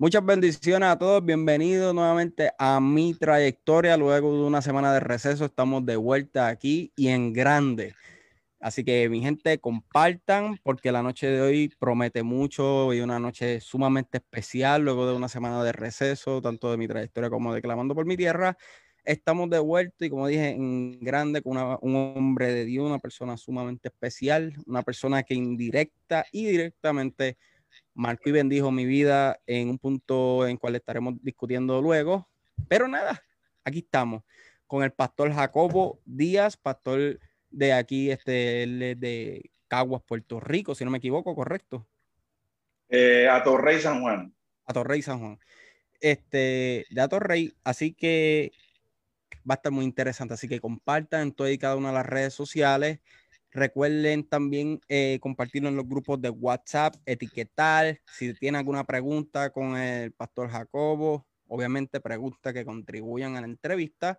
[0.00, 1.24] Muchas bendiciones a todos.
[1.24, 3.96] Bienvenidos nuevamente a mi trayectoria.
[3.96, 7.96] Luego de una semana de receso, estamos de vuelta aquí y en grande.
[8.60, 13.60] Así que mi gente, compartan porque la noche de hoy promete mucho y una noche
[13.60, 17.96] sumamente especial luego de una semana de receso, tanto de mi trayectoria como de Clamando
[17.96, 18.56] por mi Tierra.
[19.04, 23.36] Estamos de vuelta y como dije, en grande con un hombre de Dios, una persona
[23.36, 27.36] sumamente especial, una persona que indirecta y directamente
[27.94, 32.28] marcó y bendijo mi vida en un punto en cual estaremos discutiendo luego.
[32.68, 33.22] Pero nada,
[33.64, 34.22] aquí estamos
[34.66, 37.18] con el pastor Jacobo Díaz, pastor
[37.50, 41.86] de aquí, este, de Caguas, Puerto Rico, si no me equivoco, correcto.
[42.88, 44.34] Eh, a Torrey San Juan.
[44.66, 45.38] A Torrey San Juan.
[46.00, 48.52] Este, de a Torrey, así que
[49.48, 50.34] va a estar muy interesante.
[50.34, 53.00] Así que compartan en todas y cada una de las redes sociales.
[53.58, 58.00] Recuerden también eh, compartirlo en los grupos de WhatsApp, etiquetar.
[58.06, 64.16] Si tienen alguna pregunta con el pastor Jacobo, obviamente preguntas que contribuyan a la entrevista,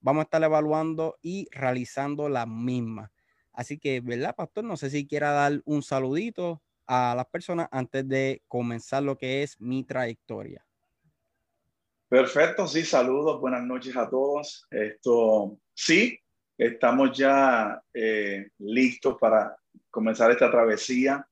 [0.00, 3.12] vamos a estar evaluando y realizando la misma.
[3.52, 4.64] Así que, ¿verdad, pastor?
[4.64, 9.44] No sé si quiera dar un saludito a las personas antes de comenzar lo que
[9.44, 10.66] es mi trayectoria.
[12.08, 14.66] Perfecto, sí, saludos, buenas noches a todos.
[14.70, 16.18] Esto, sí,
[16.62, 19.56] Estamos ya eh, listos para
[19.90, 21.26] comenzar esta travesía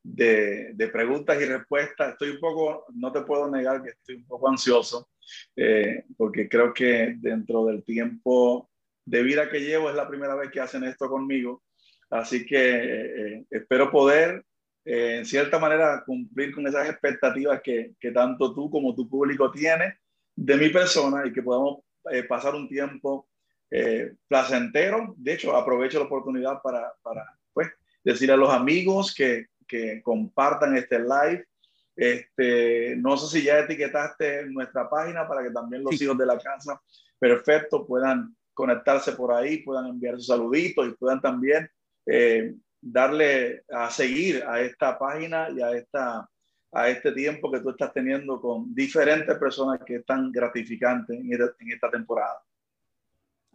[0.00, 2.12] de, preguntas y respuestas.
[2.12, 5.08] Estoy un poco, no te puedo negar que estoy un poco ansioso,
[5.56, 8.70] eh, porque creo que dentro del tiempo
[9.04, 11.64] de vida que llevo es la primera vez que hacen esto conmigo.
[12.08, 14.44] Así que eh, espero poder,
[14.84, 19.98] en cierta manera, cumplir con esas expectativas que, que, tanto tú como tu público tiene
[20.36, 21.80] de mi persona y que podamos
[22.28, 23.28] pasar un tiempo
[23.70, 25.14] eh, placentero.
[25.16, 27.68] De hecho, aprovecho la oportunidad para, para pues,
[28.02, 31.46] decir a los amigos que, que compartan este live.
[31.94, 36.38] Este, no sé si ya etiquetaste nuestra página para que también los hijos de la
[36.38, 36.80] casa,
[37.18, 41.68] perfecto, puedan conectarse por ahí, puedan enviar sus saluditos y puedan también
[42.06, 46.28] eh, darle a seguir a esta página y a, esta,
[46.72, 51.72] a este tiempo que tú estás teniendo con diferentes personas que están gratificantes en en
[51.72, 52.40] esta temporada.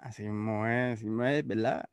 [0.03, 1.85] Así es, así es, ¿verdad?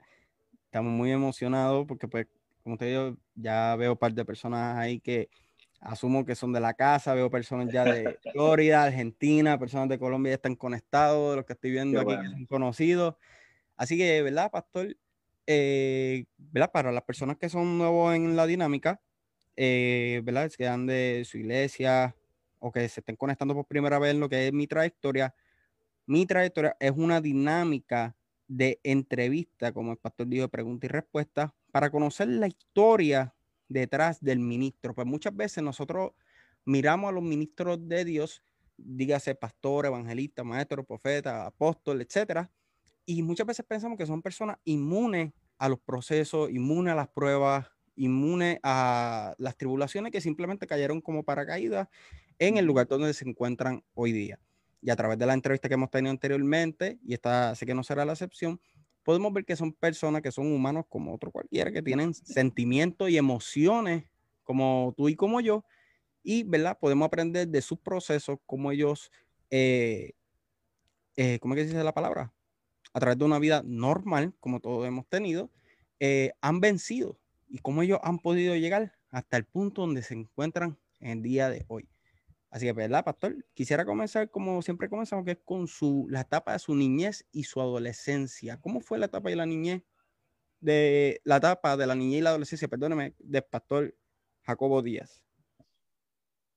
[0.64, 2.26] Estamos muy emocionados porque, pues,
[2.64, 5.30] como te digo, ya veo un par de personas ahí que
[5.78, 10.30] asumo que son de la casa, veo personas ya de Florida, Argentina, personas de Colombia
[10.30, 13.14] ya están conectados, los que estoy viendo aquí que son conocidos.
[13.76, 14.96] Así que, ¿verdad, Pastor?
[15.46, 16.72] Eh, ¿verdad?
[16.72, 19.00] Para las personas que son nuevos en la dinámica,
[19.54, 20.50] eh, ¿verdad?
[20.50, 22.16] Que dan de su iglesia
[22.58, 25.32] o que se estén conectando por primera vez en lo que es mi trayectoria,
[26.10, 28.16] mi trayectoria es una dinámica
[28.48, 33.32] de entrevista, como el pastor dijo, pregunta y respuesta, para conocer la historia
[33.68, 34.92] detrás del ministro.
[34.92, 36.10] Pues muchas veces nosotros
[36.64, 38.42] miramos a los ministros de Dios,
[38.76, 42.50] dígase pastor, evangelista, maestro, profeta, apóstol, etcétera,
[43.06, 47.68] y muchas veces pensamos que son personas inmunes a los procesos, inmunes a las pruebas,
[47.94, 51.86] inmunes a las tribulaciones que simplemente cayeron como paracaídas
[52.40, 54.40] en el lugar donde se encuentran hoy día
[54.82, 57.82] y a través de la entrevista que hemos tenido anteriormente, y esta sé que no
[57.82, 58.60] será la excepción,
[59.02, 63.16] podemos ver que son personas que son humanos como otro cualquiera, que tienen sentimientos y
[63.16, 64.04] emociones
[64.42, 65.64] como tú y como yo,
[66.22, 66.78] y ¿verdad?
[66.80, 69.10] podemos aprender de sus procesos, como ellos,
[69.50, 70.12] eh,
[71.16, 72.32] eh, ¿cómo es que se dice la palabra?
[72.92, 75.50] A través de una vida normal, como todos hemos tenido,
[76.00, 77.18] eh, han vencido
[77.48, 81.48] y cómo ellos han podido llegar hasta el punto donde se encuentran en el día
[81.50, 81.89] de hoy.
[82.50, 83.36] Así que, ¿verdad, pastor?
[83.54, 87.44] Quisiera comenzar como siempre comenzamos, que es con su, la etapa de su niñez y
[87.44, 88.60] su adolescencia.
[88.60, 89.82] ¿Cómo fue la etapa de la niñez?
[90.58, 93.94] De la etapa de la niñez y la adolescencia, perdóneme, del pastor
[94.42, 95.22] Jacobo Díaz.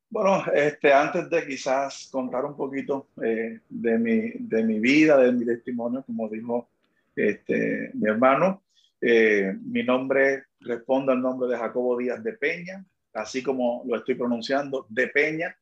[0.10, 5.32] Bueno, este, antes de quizás contar un poquito eh, de, mi, de mi vida, de
[5.32, 6.70] mi testimonio, como dijo
[7.16, 8.64] este, mi hermano,
[9.02, 14.16] eh, mi nombre responde al nombre de Jacobo Díaz de Peña, así como lo estoy
[14.16, 15.56] pronunciando, de Peña.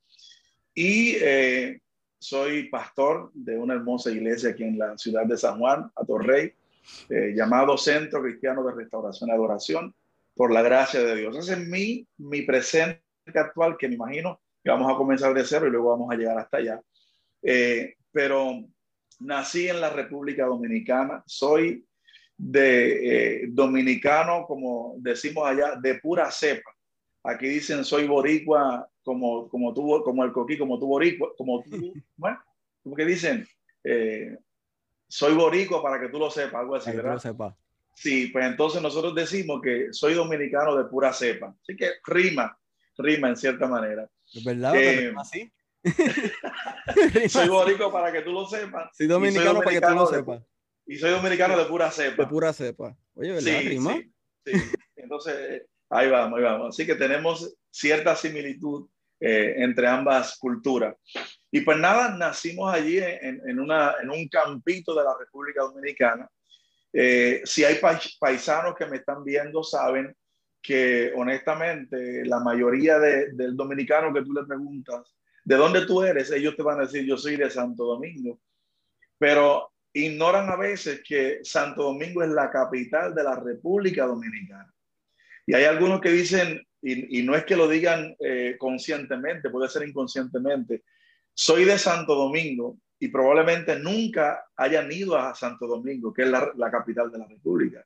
[0.74, 1.82] Y eh,
[2.18, 6.54] soy pastor de una hermosa iglesia aquí en la ciudad de San Juan, a Torrey,
[7.10, 9.94] eh, llamado Centro Cristiano de Restauración y Adoración,
[10.34, 11.36] por la gracia de Dios.
[11.38, 13.02] Ese es mi, mi presente
[13.36, 16.38] actual, que me imagino que vamos a comenzar de cero y luego vamos a llegar
[16.38, 16.82] hasta allá.
[17.44, 18.64] Eh, pero
[19.20, 21.86] nací en la República Dominicana, soy
[22.38, 26.71] de dominicano, como decimos allá, de pura cepa.
[27.24, 31.70] Aquí dicen soy boricua como, como tú, como el coquí, como tú boricua, como tú,
[32.18, 32.40] bueno,
[32.84, 33.48] como que dicen,
[33.84, 34.38] eh,
[35.08, 37.56] soy boricua para que tú lo sepas, algo así, ¿verdad?
[37.94, 41.54] Sí, pues entonces nosotros decimos que soy dominicano de pura cepa.
[41.62, 42.58] Así que rima,
[42.98, 44.10] rima en cierta manera.
[44.34, 44.74] ¿Es verdad?
[44.76, 45.52] Eh, así?
[47.30, 48.96] soy boricua para que tú lo sepas.
[48.96, 50.42] Soy dominicano, para que tú lo sepas.
[50.88, 52.24] Y soy dominicano de pura cepa.
[52.24, 52.96] De pura cepa.
[53.14, 53.98] Oye, ¿verdad, sí, Rima?
[54.46, 54.54] Sí,
[54.96, 56.70] Entonces, ahí vamos, ahí vamos.
[56.70, 58.88] Así que tenemos cierta similitud
[59.20, 60.96] eh, entre ambas culturas.
[61.52, 66.28] Y pues nada, nacimos allí en, un campito de la República Dominicana.
[66.94, 67.80] Eh, si hay
[68.20, 70.16] paisanos que me están viendo, saben
[70.62, 76.32] que honestamente la mayoría de, del dominicano que tú le preguntas, ¿de dónde tú eres?
[76.32, 78.40] Ellos te van a decir, yo soy de Santo Domingo.
[79.18, 84.74] Pero ignoran a veces que Santo Domingo es la capital de la República Dominicana.
[85.46, 89.88] Y hay algunos que dicen, y, no es que lo digan eh, conscientemente, puede ser
[89.88, 90.84] inconscientemente,
[91.34, 96.72] soy de Santo Domingo y probablemente nunca hayan ido a Santo Domingo, que es la,
[96.72, 97.86] capital de la República.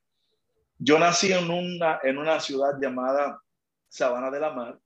[0.78, 3.40] Yo nací en una, en una ciudad llamada
[3.88, 4.80] Sabana de la Mar,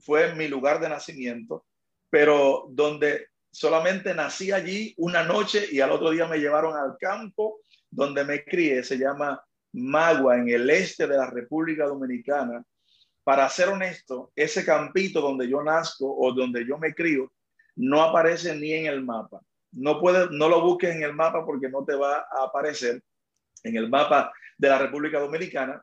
[0.00, 1.66] fue mi lugar de nacimiento,
[2.10, 7.60] pero donde solamente nací allí una noche y al otro día me llevaron al campo
[7.90, 9.42] donde me crié, se llama
[9.78, 12.64] Magua, en el este de la República Dominicana.
[13.24, 17.30] Para ser honesto, ese campito donde yo nazco o donde yo me crío
[17.76, 19.40] no aparece ni en el mapa.
[19.72, 23.02] No, puede, no lo busques en el mapa porque no te va a aparecer
[23.62, 25.82] en el mapa de la República Dominicana.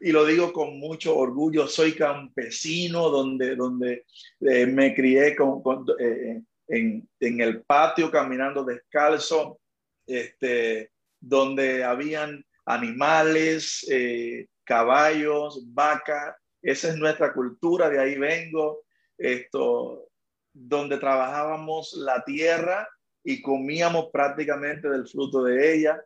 [0.00, 4.04] Y lo digo con mucho orgullo, soy campesino donde, donde
[4.40, 5.62] eh, me crié con,
[5.98, 9.60] eh, en, en, el patio caminando descalzo,
[10.06, 10.90] este,
[11.20, 16.36] donde habían animales, eh, caballos, vacas.
[16.60, 18.82] Esa es nuestra cultura, de ahí vengo.
[19.18, 20.08] Esto,
[20.52, 22.88] donde trabajábamos la tierra
[23.24, 26.02] y comíamos prácticamente del fruto de ella.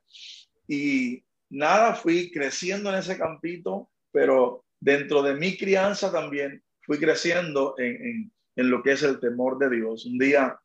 [0.68, 7.74] Y nada, fui creciendo en ese campito, pero dentro de mi crianza también fui creciendo
[7.78, 10.06] en, en, lo que es el temor de Dios.
[10.06, 10.58] Un día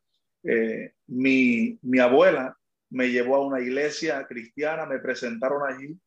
[0.44, 2.56] eh, mi, mi abuela
[2.92, 5.98] me llevó a una iglesia cristiana, me presentaron allí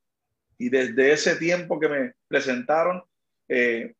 [0.57, 3.03] y desde ese tiempo que me presentaron,
[3.47, 3.93] eh,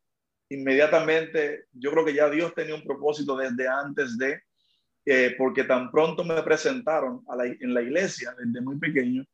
[0.48, 4.40] inmediatamente yo creo que ya Dios tenía un propósito desde antes de,
[5.04, 7.22] eh, porque tan pronto me presentaron
[7.60, 9.24] en la iglesia desde muy pequeño,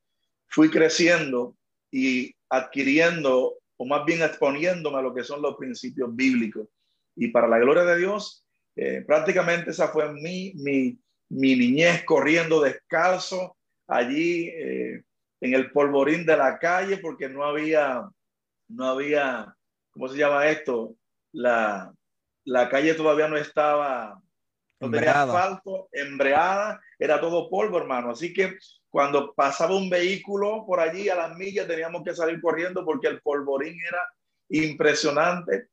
[0.49, 1.57] fui creciendo
[1.91, 6.69] y adquiriendo, o más bien exponiéndome a lo que son los principios bíblicos.
[7.15, 8.45] Y para la gloria de Dios,
[8.75, 10.99] eh, prácticamente esa fue mi, mi,
[11.33, 13.57] mi, niñez corriendo descalzo
[13.87, 15.03] allí eh,
[15.41, 18.09] en el polvorín de la calle porque no había,
[18.69, 19.55] no había,
[19.91, 20.95] ¿cómo se llama esto?
[21.33, 21.93] La,
[22.45, 24.21] la calle todavía no estaba,
[24.81, 28.11] no tenía asfalto, embreada, era todo polvo, hermano.
[28.11, 28.57] Así que
[28.91, 33.21] cuando pasaba un vehículo por allí a las millas, teníamos que salir corriendo porque el
[33.21, 34.03] polvorín era
[34.49, 35.69] impresionante.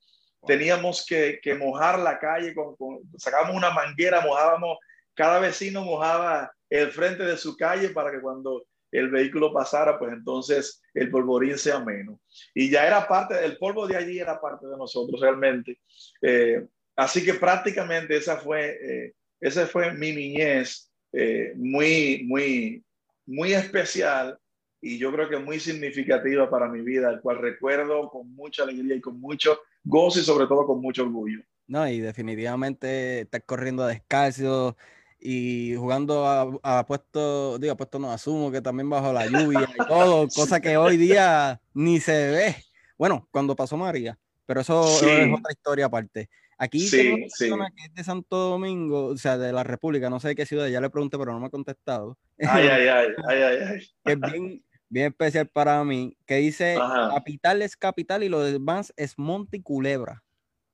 [0.48, 2.76] Teníamos que, que mojar la calle, con,
[3.18, 4.78] sacábamos una manguera, mojábamos,
[5.20, 10.14] cada vecino mojaba el frente de su calle para que cuando el vehículo pasara, pues
[10.14, 12.22] entonces el polvorín sea menos.
[12.56, 15.78] Y ya era parte, el polvo de allí era parte de nosotros realmente.
[16.22, 22.82] Eh, así que prácticamente esa fue, eh, esa fue mi niñez eh, muy, muy,
[23.26, 24.40] muy especial
[24.80, 28.96] y yo creo que muy significativa para mi vida, el cual recuerdo con mucha alegría
[28.96, 31.42] y con mucho gozo y sobre todo con mucho orgullo.
[31.68, 34.78] No, y definitivamente estar corriendo descalzo
[35.20, 36.26] y jugando
[36.64, 40.62] a, puesto, digo, a puesto no asumo que también bajo la lluvia y todo, cosa
[40.62, 42.56] que hoy día ni se ve.
[42.98, 46.30] Bueno, cuando pasó María, pero eso es otra historia aparte.
[46.58, 50.10] Aquí sí, tengo una persona que es de Santo Domingo, o sea, de la República,
[50.10, 52.18] no sé de qué ciudad, ya le pregunté, pero no me ha contestado.
[52.38, 53.90] Ay, ay, ay, ay, ay, ay.
[54.04, 59.18] es bien, bien especial para mí, que dice, capital es capital y lo demás es
[59.18, 60.24] monte y culebra.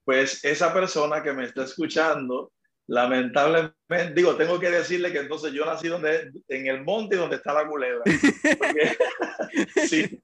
[0.05, 2.51] Pues esa persona que me está escuchando,
[2.87, 7.53] lamentablemente, digo, tengo que decirle que entonces yo nací donde, en el monte donde está
[7.53, 8.03] la culebra.
[9.87, 10.21] sí,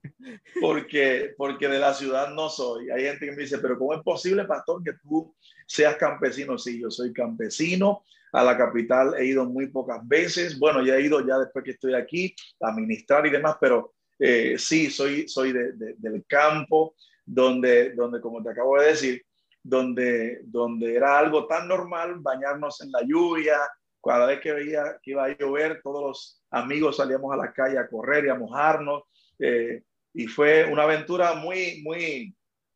[0.60, 2.90] porque, porque de la ciudad no soy.
[2.90, 5.34] Hay gente que me dice, pero ¿cómo es posible, pastor, que tú
[5.66, 6.56] seas campesino?
[6.58, 8.04] Sí, yo soy campesino.
[8.32, 10.58] A la capital he ido muy pocas veces.
[10.58, 14.54] Bueno, ya he ido ya después que estoy aquí a ministrar y demás, pero eh,
[14.56, 16.94] sí, soy, soy de, del campo,
[17.26, 19.22] donde, donde, como te acabo de decir,
[19.62, 23.58] donde, donde era algo tan normal bañarnos en la lluvia.
[24.02, 27.78] Cada vez que veía que iba a llover, todos los amigos salíamos a la calle
[27.78, 29.04] a correr y a mojarnos.
[29.38, 29.82] Eh,
[30.14, 32.34] y fue una aventura muy, muy,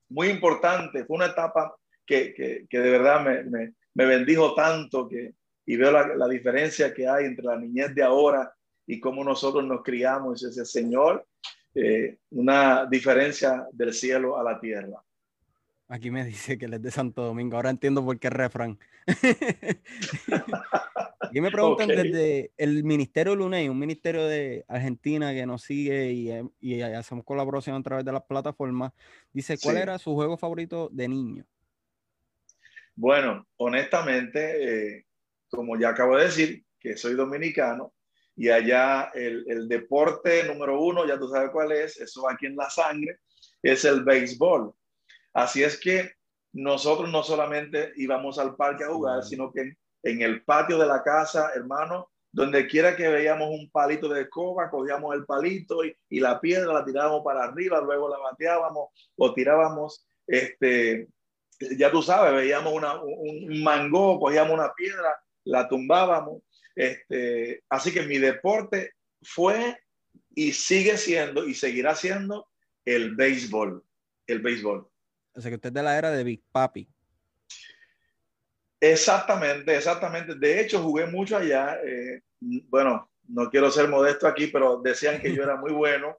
[0.09, 1.05] muy importante.
[1.05, 1.75] Fue una etapa
[2.07, 5.35] que, que, que de verdad me, me, bendijo tanto que,
[5.67, 8.55] y veo la, la, diferencia que hay entre la niñez de ahora
[8.87, 10.43] y cómo nosotros nos criamos.
[10.45, 11.27] Ese Señor,
[11.75, 15.03] eh, una diferencia del cielo a la tierra.
[15.89, 17.57] Aquí me dice que él es de Santo Domingo.
[17.57, 18.79] Ahora entiendo por qué refrán.
[21.33, 26.33] y me preguntan desde el Ministerio Luney, un ministerio de Argentina que nos sigue y,
[26.61, 28.93] y, hacemos colaboración a través de las plataformas.
[29.33, 31.47] Dice, ¿cuál era su juego favorito de niño?
[32.97, 35.07] Bueno, honestamente, eh,
[35.49, 37.93] como ya acabo de decir, que soy dominicano
[38.35, 42.47] y allá el, el, deporte número uno, ya tú sabes cuál es, eso va aquí
[42.47, 43.19] en la sangre,
[43.63, 44.75] es el béisbol.
[45.37, 46.13] Así es que
[46.55, 51.03] nosotros no solamente íbamos al parque a jugar, sino que en, el patio de la
[51.03, 56.21] casa, hermano, donde quiera que veíamos un palito de escoba, cogíamos el palito y, y,
[56.21, 61.07] la piedra la tirábamos para arriba, luego la bateábamos o tirábamos, este,
[61.77, 66.45] ya tú sabes, veíamos una, un mango, cogíamos una piedra, la tumbábamos.
[66.75, 69.77] Este, así que mi deporte fue
[70.35, 72.49] y sigue siendo y seguirá siendo
[72.87, 73.85] el béisbol,
[74.27, 74.89] el béisbol.
[75.37, 76.89] O sea que usted es de la era de Big Papi.
[78.81, 80.35] Exactamente, exactamente.
[80.35, 81.79] De hecho, jugué mucho allá.
[81.85, 86.17] Eh, bueno, no quiero ser modesto aquí, pero decían que yo era muy bueno.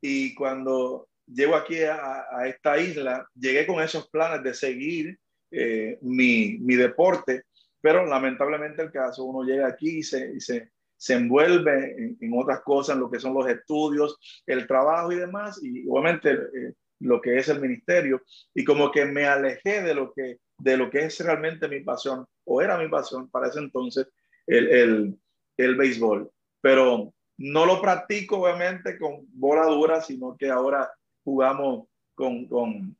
[0.00, 5.18] Y cuando llego aquí a, esta isla, llegué con esos planes de seguir
[5.50, 7.44] eh, mi, mi, deporte,
[7.80, 12.60] pero lamentablemente el caso, uno llega aquí y se, se, se envuelve en, en, otras
[12.60, 17.20] cosas, en lo que son los estudios, el trabajo y demás, y obviamente eh, lo
[17.20, 18.22] que es el ministerio
[18.54, 22.26] y como que me alejé de lo que, de lo que es realmente mi pasión
[22.44, 24.06] o era mi pasión para ese entonces,
[24.46, 25.18] el, el,
[25.56, 26.30] el béisbol.
[26.60, 30.90] Pero no lo practico obviamente con bola dura, sino que ahora
[31.24, 32.96] jugamos con, con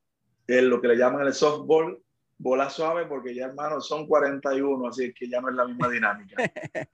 [0.46, 2.02] el, lo que le llaman el softball,
[2.40, 6.36] bola suave, porque ya hermanos son 41, así que ya no es la misma dinámica.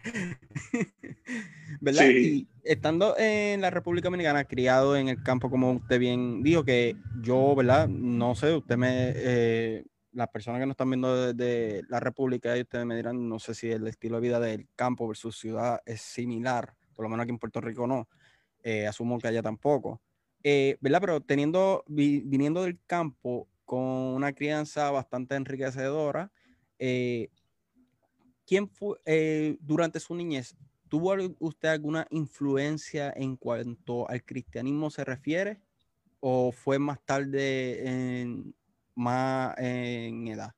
[1.80, 2.08] ¿Verdad?
[2.08, 6.96] Y estando en la República Dominicana, criado en el campo, como usted bien dijo, que
[7.22, 7.86] yo, ¿verdad?
[7.86, 12.84] No sé, usted me, eh, las personas que nos están viendo desde la República, ustedes
[12.84, 16.74] me dirán, no sé si el estilo de vida del campo versus ciudad es similar,
[16.92, 18.08] por lo menos aquí en Puerto Rico no,
[18.64, 20.02] eh, asumo que allá tampoco.
[20.42, 21.00] Eh, ¿Verdad?
[21.00, 26.30] Pero teniendo, viniendo del campo con una crianza bastante enriquecedora,
[26.78, 30.56] ¿quién fue durante su niñez?
[30.88, 35.61] ¿Tuvo usted alguna influencia en cuanto al cristianismo se refiere?
[36.20, 38.54] ¿O fue más tarde, en,
[38.94, 40.54] más en edad?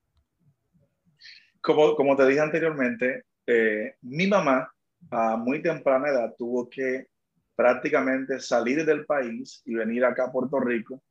[1.61, 4.71] Como, como te dije anteriormente, eh, mi mamá
[5.11, 7.09] a muy temprana edad tuvo que
[7.57, 11.03] prácticamente salir del país y venir acá a Puerto Rico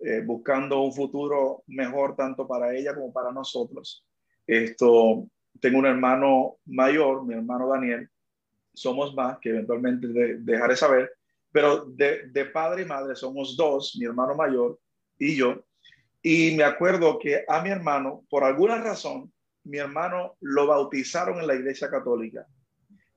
[0.00, 4.04] eh, buscando un futuro mejor tanto para ella como para nosotros.
[4.46, 5.26] Esto,
[5.60, 8.08] tengo un hermano mayor, mi hermano Daniel,
[8.72, 10.06] somos más, que eventualmente
[10.38, 11.10] dejaré saber,
[11.50, 14.78] pero de, de, padre y madre somos dos, mi hermano mayor
[15.18, 15.64] y yo.
[16.22, 19.32] Y me acuerdo que a mi hermano, por alguna razón,
[19.64, 22.46] mi hermano lo bautizaron en la iglesia católica.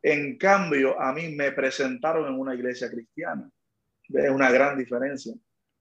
[0.02, 3.50] En cambio, a mí me presentaron en una iglesia cristiana.
[4.10, 5.34] Es una gran diferencia.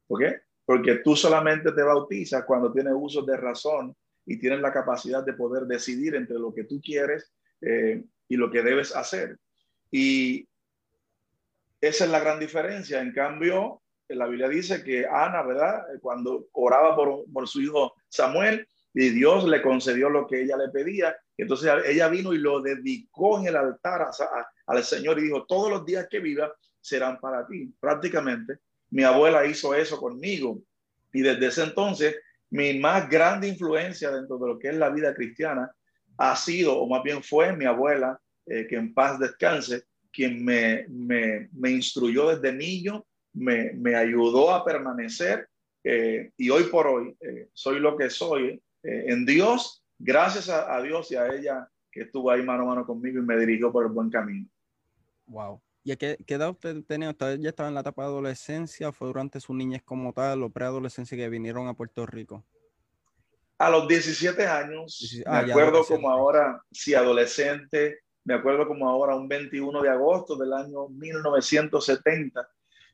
[0.07, 0.41] ¿Por qué?
[0.71, 3.93] Porque tú solamente te bautizas cuando tienes uso de razón
[4.25, 8.53] y tienes la capacidad de poder decidir entre lo que tú quieres eh, y lo
[8.53, 9.37] que debes hacer.
[9.91, 10.47] Y
[11.81, 13.01] esa es la gran diferencia.
[13.01, 15.87] En cambio, la Biblia dice que Ana, ¿verdad?
[16.01, 20.69] Cuando oraba por, por su hijo Samuel, y Dios le concedió lo que ella le
[20.69, 21.17] pedía.
[21.37, 24.09] Entonces ella vino y lo dedicó en el altar
[24.67, 27.75] al Señor y dijo, todos los días que viva serán para ti.
[27.81, 28.61] Prácticamente
[28.91, 30.61] mi abuela hizo eso conmigo.
[31.13, 32.17] Y desde ese entonces,
[32.51, 35.71] mi más grande influencia dentro de lo que es la vida cristiana
[36.19, 40.87] ha sido, o más bien fue mi abuela, eh, que en paz descanse, quien me,
[40.89, 45.49] me, me instruyó desde niño, me, me ayudó a permanecer
[45.85, 50.83] eh, y hoy por hoy eh, soy lo que soy en Dios, gracias a, a,
[50.83, 53.85] Dios y a ella que estuvo ahí mano a mano conmigo y me dirigió por
[53.85, 54.49] el buen camino.
[55.27, 55.61] Wow.
[55.83, 57.11] ¿Y a qué, qué, edad usted tenía?
[57.11, 58.93] ¿Usted ya estaba en la etapa de adolescencia?
[58.93, 62.45] ¿Fue durante su niñez como tal o preadolescencia que vinieron a Puerto Rico?
[63.59, 69.15] A los 17 años, ah, me acuerdo como ahora, si adolescente, me acuerdo como ahora,
[69.15, 72.49] un 21 de agosto del año 1970,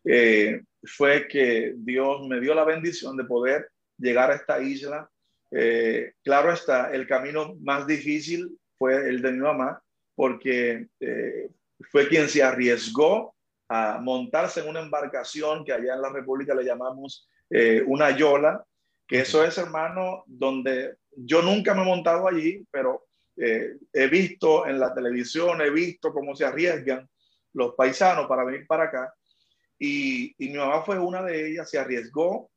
[0.05, 5.11] eh, fue que Dios me dio la bendición de poder llegar a esta isla.
[5.51, 9.81] Eh, claro está, el camino más difícil fue el de mi mamá,
[10.15, 11.49] porque eh,
[11.91, 13.35] fue quien se arriesgó
[13.69, 18.65] a montarse en una embarcación que allá en la República le llamamos eh, una yola,
[19.07, 23.07] que eso es, hermano, donde yo nunca me he montado allí, pero
[23.37, 27.09] eh, he visto en la televisión, he visto cómo se arriesgan
[27.53, 29.15] los paisanos para venir para acá.
[29.79, 32.51] Y, y, mi mamá fue una de ellas, se arriesgó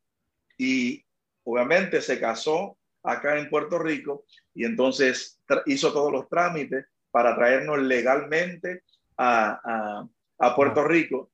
[0.56, 1.04] y
[1.44, 4.24] obviamente se casó acá en Puerto Rico
[4.54, 8.84] y entonces hizo todos los trámites para traernos legalmente
[9.20, 11.30] a, Puerto Rico.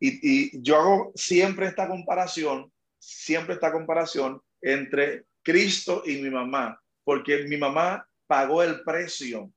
[0.00, 6.80] Y, y, yo hago siempre esta comparación, siempre esta comparación entre Cristo y mi mamá,
[7.04, 9.52] porque mi mamá pagó el precio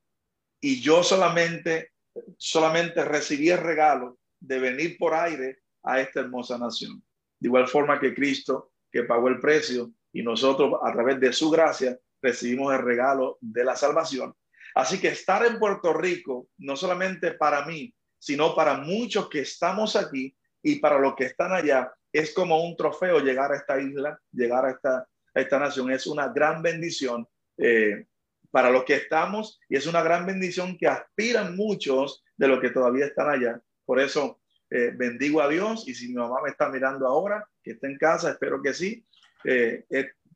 [0.59, 1.91] y yo solamente,
[2.37, 7.03] solamente recibí el regalo de venir por aire a esta hermosa nación.
[7.39, 11.49] De igual forma que Cristo, que pagó el precio, y nosotros a través de su
[11.49, 14.35] gracia recibimos el regalo de la salvación.
[14.75, 19.95] Así que estar en Puerto Rico, no solamente para mí, sino para muchos que estamos
[19.95, 24.19] aquí y para los que están allá, es como un trofeo llegar a esta isla,
[24.31, 25.91] llegar a esta, esta nación.
[25.91, 28.05] Es una gran bendición eh,
[28.51, 32.69] para los que estamos y es una gran bendición que aspiran muchos de los que
[32.69, 33.61] todavía están allá.
[33.85, 37.71] Por eso eh, bendigo a Dios y si mi mamá me está mirando ahora, que
[37.71, 39.05] está en casa, espero que sí,
[39.43, 39.85] eh,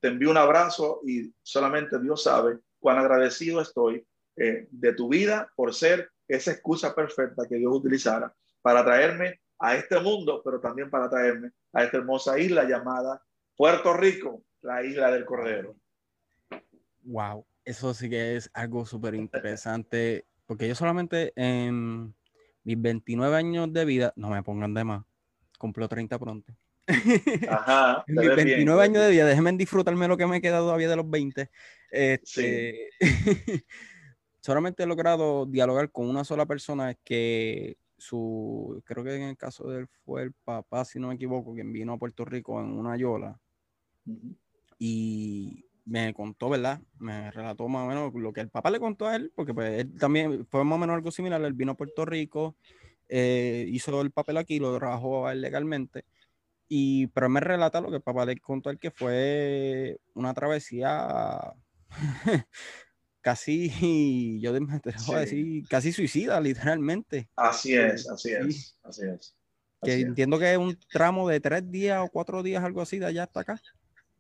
[0.02, 5.74] te envío un abrazo y solamente Dios sabe cuán agradecido estoy de tu vida por
[5.74, 11.10] ser esa excusa perfecta que Dios utilizara para traerme a este mundo, pero también para
[11.10, 13.22] traerme a esta hermosa isla llamada
[13.56, 15.76] Puerto Rico, la isla del Cordero.
[17.04, 22.14] Wow, eso sí que es algo súper interesante, porque yo solamente en
[22.64, 25.06] mis 29 años de vida, no me pongan de más,
[25.58, 26.54] cumplo 30 pronto.
[27.50, 30.96] Ajá, en mis 29 años de vida, déjenme disfrutarme lo que me queda todavía de
[30.96, 31.50] los 20.
[31.92, 32.90] Este,
[34.46, 39.68] solamente he logrado dialogar con una sola persona que su, creo que en el caso
[39.68, 42.68] de él fue el papá, si no me equivoco, quien vino a Puerto Rico en
[42.78, 43.40] una yola.
[44.78, 46.80] Y me contó, ¿verdad?
[47.00, 49.80] Me relató más o menos lo que el papá le contó a él, porque pues
[49.80, 51.42] él también fue más o menos algo similar.
[51.42, 52.56] Él vino a Puerto Rico,
[53.10, 56.06] eh, hizo el papel aquí, lo trabajó legalmente.
[56.68, 60.36] Y, pero me relata lo que el papá le contó a él, que fue una
[60.36, 61.56] travesía
[63.26, 63.70] casi,
[64.40, 64.60] yo te
[65.08, 67.28] voy a decir, casi suicida, literalmente.
[67.36, 69.36] Así es, así es, así es.
[69.82, 73.08] que entiendo que es un tramo de tres días o cuatro días, algo así, de
[73.08, 73.60] allá hasta acá.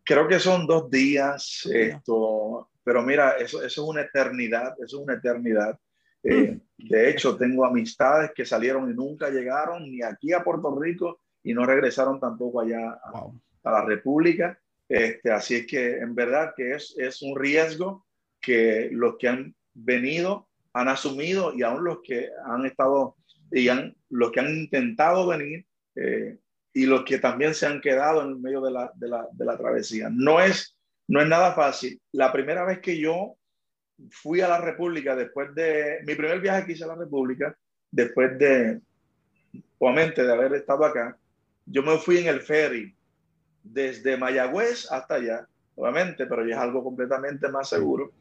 [0.03, 5.03] Creo que son dos días, esto, pero mira, eso, eso es una eternidad, eso es
[5.03, 5.79] una eternidad.
[6.23, 6.87] Eh, mm.
[6.89, 11.53] de hecho, tengo amistades que salieron y nunca llegaron ni aquí a Puerto Rico y
[11.53, 13.27] no regresaron tampoco allá a,
[13.65, 14.59] a la República.
[14.89, 18.04] Este, así es que en verdad que es, es un riesgo
[18.45, 23.15] que los que han venido han asumido y aún los que han estado
[23.51, 26.37] y han, los que han intentado venir eh,
[26.73, 29.57] y los que también se han quedado en medio de la, de la, de la
[29.57, 30.09] travesía.
[30.11, 30.75] No es,
[31.07, 31.99] no es nada fácil.
[32.11, 33.37] La primera vez que yo
[34.09, 37.57] fui a la República, después de mi primer viaje que hice a la República,
[37.91, 38.81] después de,
[39.77, 41.17] obviamente, de haber estado acá,
[41.65, 42.93] yo me fui en el ferry
[43.63, 48.11] desde Mayagüez hasta allá, obviamente, pero ya es algo completamente más seguro.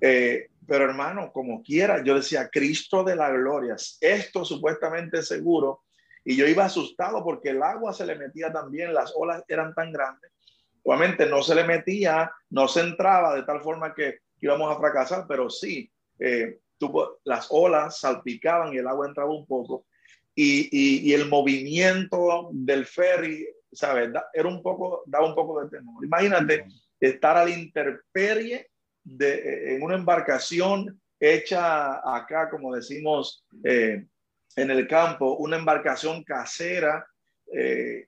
[0.00, 5.84] Eh, pero hermano, como quiera, yo decía, Cristo de la gloria, esto supuestamente seguro.
[6.24, 9.92] Y yo iba asustado porque el agua se le metía también, las olas eran tan
[9.92, 10.30] grandes.
[10.82, 15.24] Obviamente no se le metía, no se entraba de tal forma que íbamos a fracasar,
[15.26, 16.58] pero sí, eh,
[17.24, 19.86] las olas salpicaban y el agua entraba un poco.
[20.34, 24.10] Y, y, y el movimiento del ferry, ¿sabes?
[24.34, 26.04] era un poco, daba un poco de temor.
[26.04, 26.66] Imagínate
[27.00, 28.68] estar a la intemperie
[29.08, 34.06] de, en una embarcación hecha acá, como decimos eh,
[34.56, 37.06] en el campo, una embarcación casera
[37.52, 38.06] eh,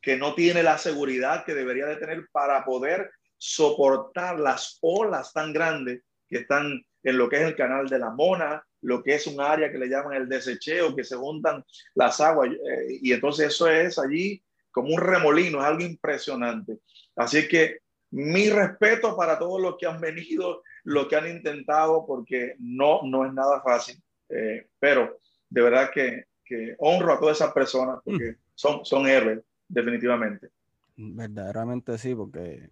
[0.00, 5.52] que no tiene la seguridad que debería de tener para poder soportar las olas tan
[5.52, 9.26] grandes que están en lo que es el canal de la Mona, lo que es
[9.26, 13.48] un área que le llaman el desecheo, que se juntan las aguas, eh, y entonces
[13.48, 16.78] eso es allí como un remolino, es algo impresionante.
[17.14, 17.78] Así que
[18.14, 23.26] mi respeto para todos los que han venido, los que han intentado, porque no, no
[23.26, 25.18] es nada fácil, eh, pero
[25.50, 28.36] de verdad que, que, honro a todas esas personas porque mm.
[28.54, 30.50] son, son héroes, definitivamente.
[30.96, 32.70] Verdaderamente sí, porque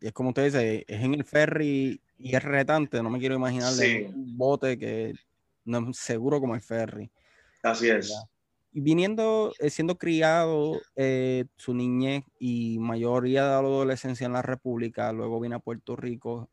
[0.00, 3.72] es como usted dice, es en el ferry y es retante, no me quiero imaginar
[4.14, 5.14] un bote que
[5.64, 7.10] no es seguro como el ferry.
[7.64, 8.14] Así es
[8.80, 15.12] viniendo, eh, siendo criado eh, su niñez y mayoría de la adolescencia en la República,
[15.12, 16.50] luego vino a Puerto Rico,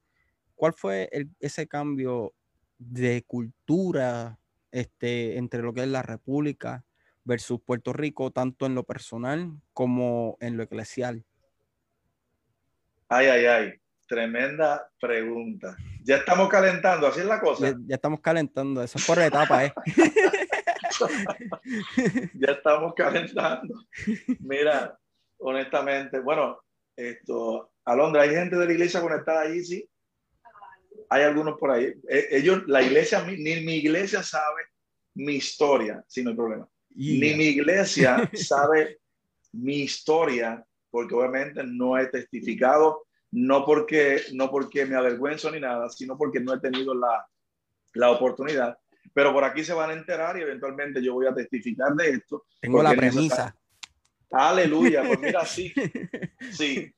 [0.56, 1.10] ¿cuál fue
[1.40, 2.34] ese cambio
[2.78, 4.40] de cultura
[4.72, 6.86] este, entre lo que es la República
[7.26, 11.26] versus Puerto Rico, tanto en lo personal como en lo eclesial?
[13.10, 13.74] Ay, ay, ay,
[14.08, 15.76] tremenda pregunta.
[16.04, 17.70] Ya estamos calentando, así es la cosa.
[17.70, 19.74] Ya, ya estamos calentando, eso es por etapa, ¿eh?
[22.34, 23.74] ya estamos calentando.
[24.40, 24.98] Mira,
[25.38, 26.60] honestamente, bueno,
[26.96, 29.64] esto, Alondra, ¿hay gente de la iglesia conectada ahí?
[29.64, 29.90] Sí.
[31.10, 31.94] Hay algunos por ahí.
[32.10, 34.64] E, ellos, la iglesia, ni mi iglesia sabe
[35.16, 36.68] mi historia, si no hay problema.
[36.96, 39.00] Ni mi iglesia sabe
[39.52, 45.90] mi historia, porque obviamente no he testificado, no porque, no porque me avergüenzo ni nada,
[45.90, 47.28] sino porque no he tenido la,
[47.94, 48.78] la oportunidad.
[49.14, 52.46] Pero por aquí se van a enterar y eventualmente yo voy a testificar de esto.
[52.60, 53.56] Tengo la premisa.
[54.32, 55.72] Aleluya, pues mira, sí,
[56.52, 56.92] sí.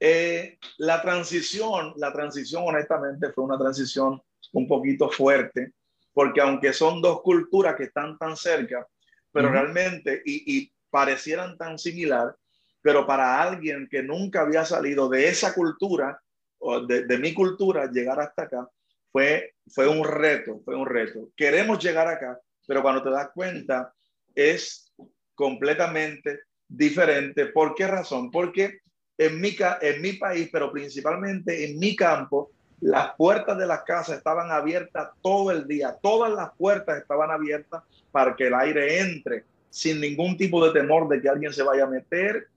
[0.00, 4.20] Eh, la transición, la transición honestamente fue una transición
[4.52, 5.74] un poquito fuerte,
[6.14, 8.86] porque aunque son dos culturas que están tan cerca,
[9.30, 12.34] pero realmente, y, y, parecieran tan similar,
[12.82, 16.20] pero para alguien que nunca había salido de esa cultura,
[16.58, 18.68] o de, de mi cultura, llegar hasta acá,
[19.12, 21.28] fue, fue un reto, fue un reto.
[21.36, 23.92] Queremos llegar acá, pero cuando te das cuenta,
[24.34, 24.92] es
[25.34, 27.46] completamente diferente.
[27.46, 28.30] ¿Por qué razón?
[28.30, 28.80] Porque
[29.18, 34.16] en mi, en mi país, pero principalmente en mi campo, las puertas de las casas
[34.16, 35.96] estaban abiertas todo el día.
[36.02, 41.08] Todas las puertas estaban abiertas para que el aire entre sin ningún tipo de temor
[41.08, 42.48] de que alguien se vaya a meter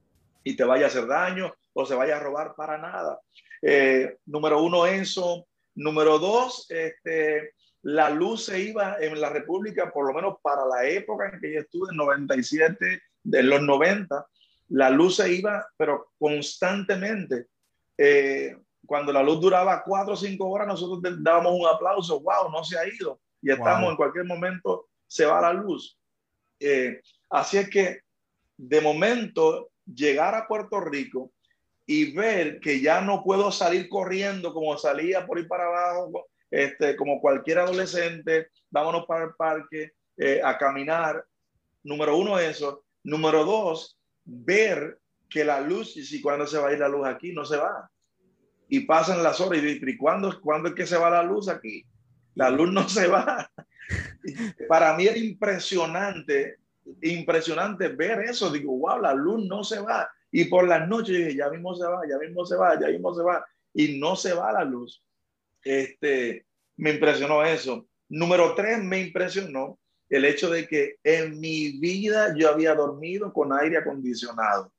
[0.44, 3.20] y te vaya a hacer daño o se vaya a robar para nada.
[3.62, 5.48] Eh, número uno, eso.
[5.76, 10.88] Número dos, este, la luz se iba en la República, por lo menos para la
[10.88, 14.26] época en que yo estuve, en 97, de los 90,
[14.70, 17.48] la luz se iba, pero constantemente.
[17.98, 22.64] Eh, cuando la luz duraba cuatro o cinco horas, nosotros dábamos un aplauso, wow, no
[22.64, 23.20] se ha ido.
[23.42, 26.00] Y estamos en cualquier momento, se va la luz.
[26.60, 28.00] Eh, así es que,
[28.58, 31.32] de momento, llegar a Puerto Rico
[31.86, 36.96] y ver que ya no puedo salir corriendo como salía por ir para abajo, este,
[36.96, 41.24] como cualquier adolescente, vámonos para el parque eh, a caminar.
[41.84, 42.84] Número uno, eso.
[43.04, 47.06] Número dos, ver que la luz, y si cuando se va a ir la luz
[47.08, 47.90] aquí, no se va.
[48.68, 51.86] Y pasan las horas y ¿y cuándo, cuándo es que se va la luz aquí?
[52.34, 53.50] La luz no se va.
[54.68, 56.58] Para mí era impresionante,
[57.02, 58.52] impresionante ver eso.
[58.52, 60.10] Digo, wow, la luz no se va.
[60.38, 63.24] Y por las noches ya mismo se va, ya mismo se va, ya mismo se
[63.24, 63.46] va.
[63.74, 65.02] Y no se va la luz.
[65.64, 66.46] Este,
[66.76, 67.88] me impresionó eso.
[68.10, 73.54] Número tres, me impresionó el hecho de que en mi vida yo había dormido con
[73.54, 74.74] aire acondicionado.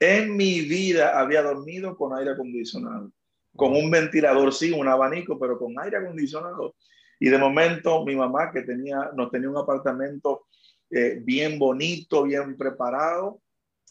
[0.00, 3.12] En mi vida había dormido con aire acondicionado.
[3.54, 6.74] Con un ventilador, sí, un abanico, pero con aire acondicionado.
[7.20, 10.48] Y de momento mi mamá, que tenía, nos tenía un apartamento
[10.90, 13.40] eh, bien bonito, bien preparado,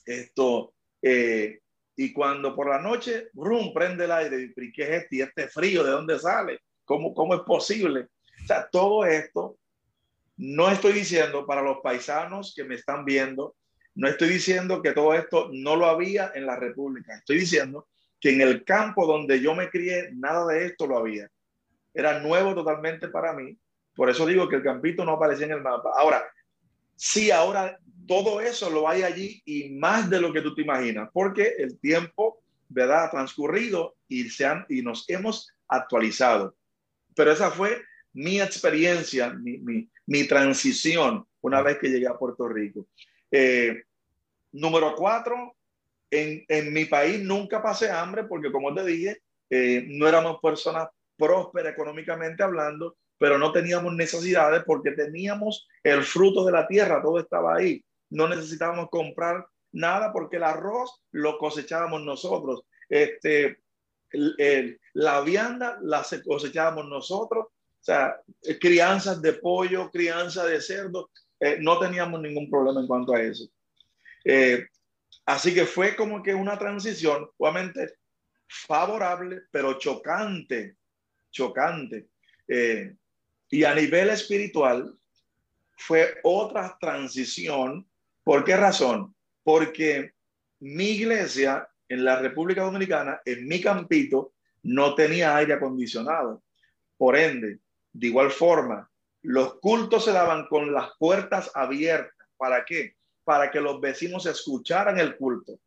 [0.06, 1.60] esto, eh,
[1.96, 5.16] y cuando por la noche, rum, prende el aire, y ¿qué es este?
[5.18, 6.60] ¿Y este frío de dónde sale?
[6.86, 8.08] ¿Cómo, ¿Cómo es posible?
[8.44, 9.58] O sea, todo esto,
[10.38, 13.56] no estoy diciendo para los paisanos que me están viendo,
[13.96, 17.88] no estoy diciendo que todo esto no lo había en la República, estoy diciendo
[18.20, 21.30] que en el campo donde yo me crié, nada de esto lo había.
[21.94, 23.58] Era nuevo totalmente para mí.
[23.94, 25.92] Por eso digo que el campito no aparecía en el mapa.
[25.96, 26.24] Ahora,
[26.96, 31.10] sí, ahora todo eso lo hay allí y más de lo que tú te imaginas,
[31.14, 36.56] porque el tiempo, ¿verdad?, ha transcurrido y, se han, y nos hemos actualizado.
[37.16, 37.82] Pero esa fue
[38.14, 42.88] mi experiencia, mi, mi, mi transición una vez que llegué a Puerto Rico.
[43.32, 43.84] Eh,
[44.52, 45.56] número cuatro,
[46.10, 50.88] en, en, mi país nunca pasé hambre porque, como te dije, eh, no éramos personas
[51.18, 57.20] prósperas económicamente hablando, pero no teníamos necesidades porque teníamos el fruto de la tierra, todo
[57.20, 57.84] estaba ahí
[58.14, 62.64] no necesitábamos comprar nada porque el arroz lo cosechábamos nosotros.
[62.88, 63.60] Este,
[64.94, 67.48] la vianda la cosechábamos nosotros.
[67.48, 68.16] O sea,
[68.62, 73.46] crianzas de pollo, crianza de cerdo, eh, no teníamos ningún problema en cuanto a eso.
[74.24, 74.66] Eh,
[75.26, 77.96] así que fue como que una transición, obviamente
[78.48, 80.78] favorable, pero chocante,
[81.32, 82.08] chocante.
[82.48, 82.96] Eh,
[83.50, 84.96] y a nivel espiritual
[85.76, 87.86] fue otra transición
[88.24, 89.16] ¿Por qué razón?
[89.44, 90.14] Porque
[90.60, 94.34] mi iglesia en la República Dominicana, en mi campito,
[94.64, 96.42] no tenía aire acondicionado.
[96.98, 97.60] Por ende,
[97.92, 98.90] de igual forma,
[99.22, 102.28] los cultos se daban con las puertas abiertas.
[102.38, 102.96] ¿Para qué?
[103.24, 105.60] Para que los vecinos escucharan el culto.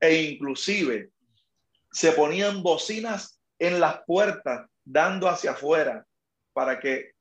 [0.00, 1.10] E inclusive
[1.90, 6.06] se ponían bocinas en las puertas dando hacia afuera
[6.52, 7.12] para que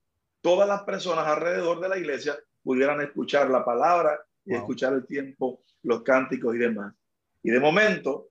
[0.42, 5.62] todas las personas alrededor de la iglesia pudieran escuchar la palabra y escuchar el tiempo,
[5.84, 6.94] los cánticos y demás.
[7.44, 8.30] Y de momento,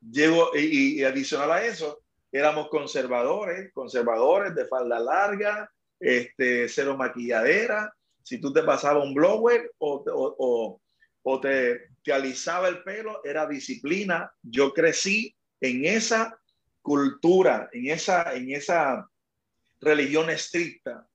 [0.00, 7.92] llego, y, adicional a eso, éramos conservadores, conservadores de falda larga, este, cero maquilladera.
[8.22, 10.80] Si tú te pasabas un blower o, o,
[11.22, 14.30] o te, te alisaba el pelo, era disciplina.
[14.42, 16.38] Yo crecí en esa
[16.82, 19.08] cultura, en esa, en esa
[19.80, 21.06] religión estricta.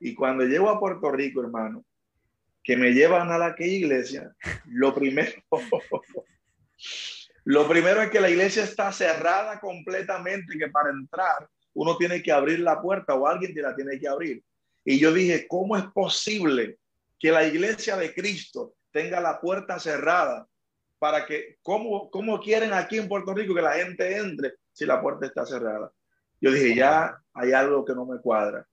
[0.00, 1.84] Y cuando llego a Puerto Rico, hermano,
[2.66, 5.30] que me llevan a la que iglesia, lo primero,
[7.44, 12.32] lo primero es que la iglesia está cerrada completamente que para entrar uno tiene que
[12.32, 14.42] abrir la puerta o alguien te la tiene que abrir.
[14.84, 16.78] Y yo dije, ¿cómo es posible
[17.20, 20.48] que la iglesia de Cristo tenga la puerta cerrada
[20.98, 25.00] para que, ¿cómo, cómo quieren aquí en Puerto Rico que la gente entre si la
[25.00, 25.92] puerta está cerrada?
[26.40, 28.66] Yo dije, ya hay algo que no me cuadra.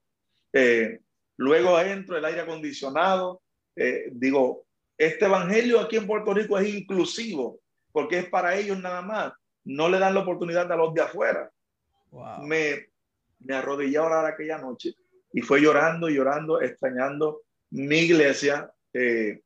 [0.52, 1.00] Eh,
[1.38, 3.43] luego entro el aire acondicionado.
[3.76, 4.66] Eh, digo,
[4.98, 7.60] este evangelio aquí en Puerto Rico es inclusivo
[7.92, 9.34] porque es para ellos nada más.
[9.64, 11.50] No le dan la oportunidad a los de afuera.
[12.42, 12.90] Me,
[13.40, 14.94] me arrodillé a orar aquella noche
[15.32, 18.72] y fue llorando, llorando, extrañando mi iglesia.
[18.94, 19.42] Eh,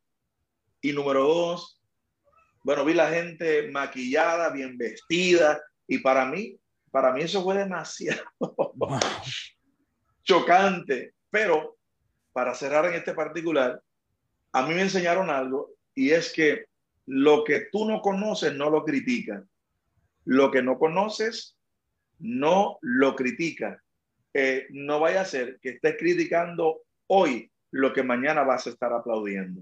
[0.81, 1.81] y número dos,
[2.63, 6.59] bueno, vi la gente maquillada, bien vestida, y para mí,
[6.91, 8.21] para mí eso fue demasiado
[10.23, 11.13] chocante.
[11.29, 11.77] Pero
[12.33, 13.81] para cerrar en este particular,
[14.57, 16.65] a mí me enseñaron algo y es que
[17.05, 19.45] lo que tú no conoces no lo critica.
[20.25, 21.55] Lo que no conoces
[22.19, 23.83] no lo critica.
[24.33, 28.91] Eh, no vaya a ser que estés criticando hoy lo que mañana vas a estar
[28.91, 29.61] aplaudiendo.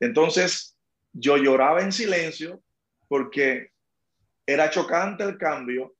[0.00, 0.78] Entonces,
[1.12, 2.62] yo lloraba en silencio
[3.08, 3.72] porque
[4.46, 5.94] era chocante el cambio,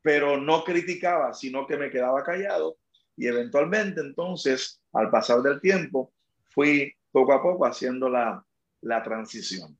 [0.00, 2.78] pero no criticaba, sino que me quedaba callado
[3.16, 6.12] y eventualmente entonces, al pasar del tiempo,
[6.44, 8.44] fui poco a poco haciendo la,
[8.82, 9.74] la transición.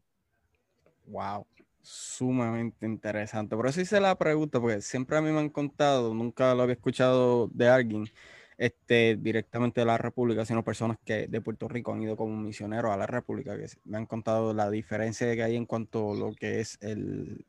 [1.05, 1.47] Wow,
[1.83, 3.55] sumamente interesante.
[3.55, 6.77] Por eso hice la pregunta, porque siempre a mí me han contado, nunca lo había
[6.77, 8.07] escuchado de alguien
[8.57, 12.91] este, directamente de la República, sino personas que de Puerto Rico han ido como misioneros
[12.91, 16.33] a la República, que me han contado la diferencia que hay en cuanto a lo
[16.33, 17.45] que es el,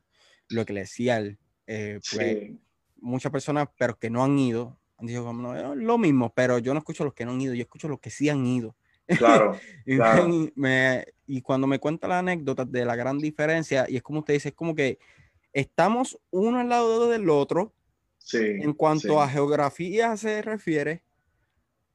[0.50, 1.38] lo eclesial.
[1.66, 2.50] Eh, pues,
[3.00, 6.74] Muchas personas, pero que no han ido, han dicho como no, lo mismo, pero yo
[6.74, 8.76] no escucho los que no han ido, yo escucho los que sí han ido.
[9.16, 9.58] Claro.
[9.86, 9.98] y,
[11.26, 14.50] y cuando me cuenta la anécdota de la gran diferencia, y es como usted dice,
[14.50, 14.98] es como que
[15.52, 17.72] estamos uno al lado del otro,
[18.32, 21.02] en cuanto a geografía se refiere,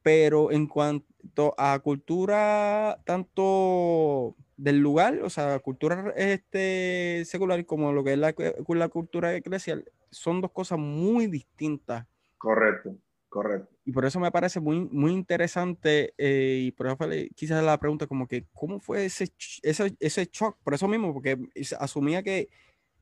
[0.01, 8.03] pero en cuanto a cultura, tanto del lugar, o sea, cultura este, secular como lo
[8.03, 8.33] que es la,
[8.67, 12.05] la cultura eclesial, son dos cosas muy distintas.
[12.37, 12.95] Correcto,
[13.33, 13.75] correcto.
[13.83, 16.97] Y por eso me parece muy, muy interesante, eh, y por eso
[17.35, 20.57] quizás la pregunta como que, ¿cómo fue ese, ese, ese shock?
[20.63, 21.39] Por eso mismo, porque
[21.79, 22.49] asumía que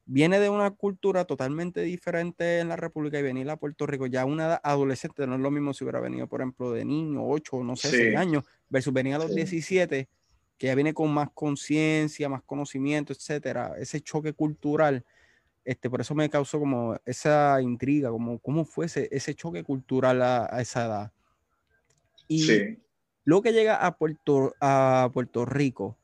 [0.06, 4.24] viene de una cultura totalmente diferente en la República y venir a Puerto Rico ya
[4.24, 7.76] una adolescente, no es lo mismo si hubiera venido, por ejemplo, de niño, 8, no
[7.76, 10.08] sé, 6 años, versus venir a los 17,
[10.58, 15.04] que ya viene con más conciencia, más conocimiento, etcétera, ese choque cultural.
[15.72, 20.62] Este, por eso me causó como esa intriga, como cómo fue ese, choque cultural a,
[20.62, 21.12] esa edad.
[22.28, 22.78] Y
[23.24, 25.98] luego que llega a Puerto, a Puerto Rico,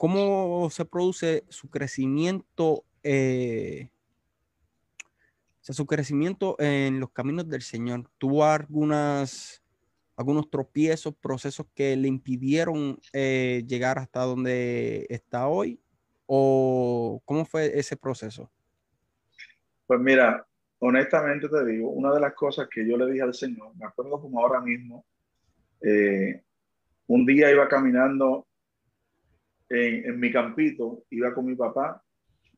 [0.00, 3.90] ¿Cómo se produce su crecimiento, eh,
[5.60, 8.10] su crecimiento en los caminos del Señor?
[8.16, 9.62] ¿Tuvo algunas,
[10.16, 15.78] algunos tropiezos, procesos que le impidieron eh, llegar hasta donde está hoy?
[16.32, 18.52] ¿O cómo fue ese proceso?
[19.84, 20.46] Pues mira,
[20.78, 24.20] honestamente te digo, una de las cosas que yo le dije al Señor, me acuerdo
[24.20, 25.04] como ahora mismo,
[25.80, 26.40] eh,
[27.08, 28.46] un día iba caminando
[29.68, 32.00] en, mi campito, iba con mi papá.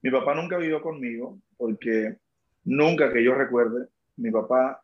[0.03, 2.19] Mi papá nunca vivió conmigo porque
[2.65, 4.83] nunca que yo recuerde, mi papá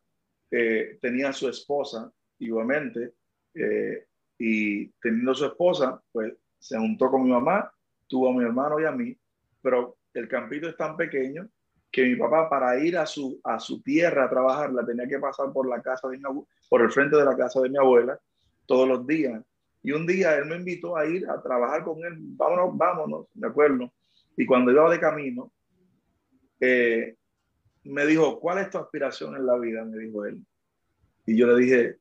[0.51, 3.13] eh, tenía a su esposa, igualmente,
[3.53, 4.07] eh,
[4.39, 7.71] y teniendo su esposa, pues se juntó con mi mamá,
[8.09, 9.17] tuvo a mi hermano y a mí,
[9.63, 11.49] pero el campito es tan pequeño
[11.91, 15.19] que mi papá para ir a su, a su tierra a trabajar la tenía que
[15.19, 16.25] pasar por la casa de mi
[16.69, 18.19] por el frente de la casa de mi abuela
[18.67, 19.43] todos los días
[19.83, 22.15] y un día él me invitó a ir a trabajar con él.
[22.19, 23.93] Vámonos, vámonos, de acuerdo.
[24.37, 25.53] Y cuando iba de camino,
[26.61, 27.17] eh,
[27.85, 29.85] me dijo, ¿cuál es tu aspiración en la vida?
[29.85, 30.45] Me dijo él.
[31.27, 31.97] Y yo le dije,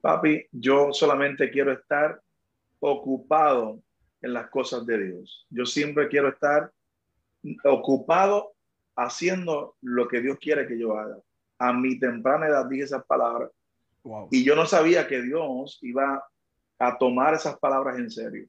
[0.00, 2.20] papi, yo solamente quiero estar
[2.80, 3.82] ocupado
[4.20, 5.46] en las cosas de Dios.
[5.50, 6.72] Yo siempre quiero estar
[7.64, 8.52] ocupado
[8.96, 11.18] haciendo lo que Dios quiere que yo haga.
[11.58, 13.50] A mi temprana edad dije esas palabras.
[14.30, 16.24] Y yo no sabía que Dios iba
[16.78, 18.48] a tomar esas palabras en serio.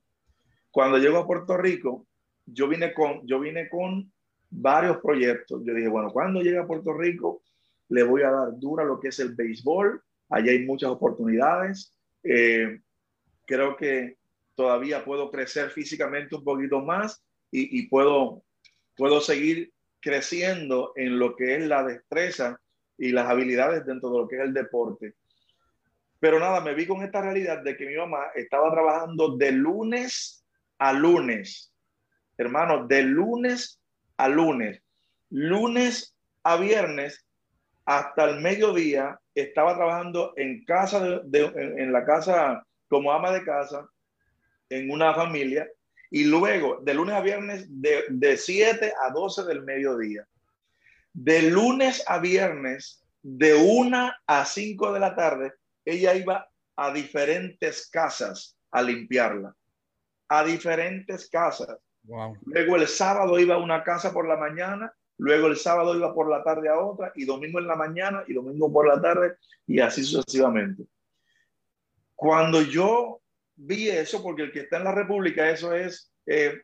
[0.72, 2.06] Cuando llego a Puerto Rico,
[2.46, 4.12] yo vine con, yo vine con
[4.50, 5.62] varios proyectos.
[5.66, 7.42] Yo dije, bueno, cuando llegue a Puerto Rico,
[7.90, 10.02] le voy a dar dura lo que es el béisbol.
[10.30, 11.94] Allá hay muchas oportunidades.
[12.24, 12.80] Eh,
[13.46, 14.19] creo que
[14.60, 18.44] todavía puedo crecer físicamente un poquito más y, y puedo,
[18.98, 22.60] puedo seguir creciendo en lo que es la destreza
[22.98, 25.14] y las habilidades dentro de lo que es el deporte.
[26.20, 30.44] Pero nada, me vi con esta realidad de que mi mamá estaba trabajando de lunes
[30.78, 31.74] a lunes.
[32.38, 33.80] Hermano, de lunes
[34.18, 34.82] a lunes.
[35.30, 37.26] Lunes a viernes
[37.86, 43.88] hasta el mediodía estaba trabajando en casa, de, en, la casa como ama de casa,
[44.70, 45.68] en una familia,
[46.12, 50.28] y luego de lunes a viernes de, de 7 a 12 del mediodía.
[51.14, 55.54] De lunes a viernes, de 1 a 5 de la tarde,
[55.86, 59.56] ella iba a diferentes casas a limpiarla,
[60.30, 61.78] a diferentes casas.
[62.46, 66.30] Luego el sábado iba a una casa por la mañana, luego el sábado iba por
[66.30, 69.36] la tarde a otra, y domingo en la mañana, y domingo por la tarde,
[69.68, 70.84] y así sucesivamente.
[72.16, 73.22] Cuando yo
[73.60, 76.62] vi eso, porque el que está en la República, eso es eh,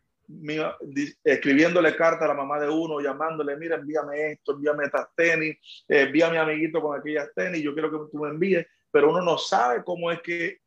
[1.24, 6.02] escribiéndole carta a la mamá de uno, llamándole, mira, envíame esto, envíame estas tenis, eh,
[6.02, 9.22] envíame a mi amiguito con aquellas tenis, yo quiero que tú me envíes, pero uno
[9.22, 10.60] no sabe cómo es que,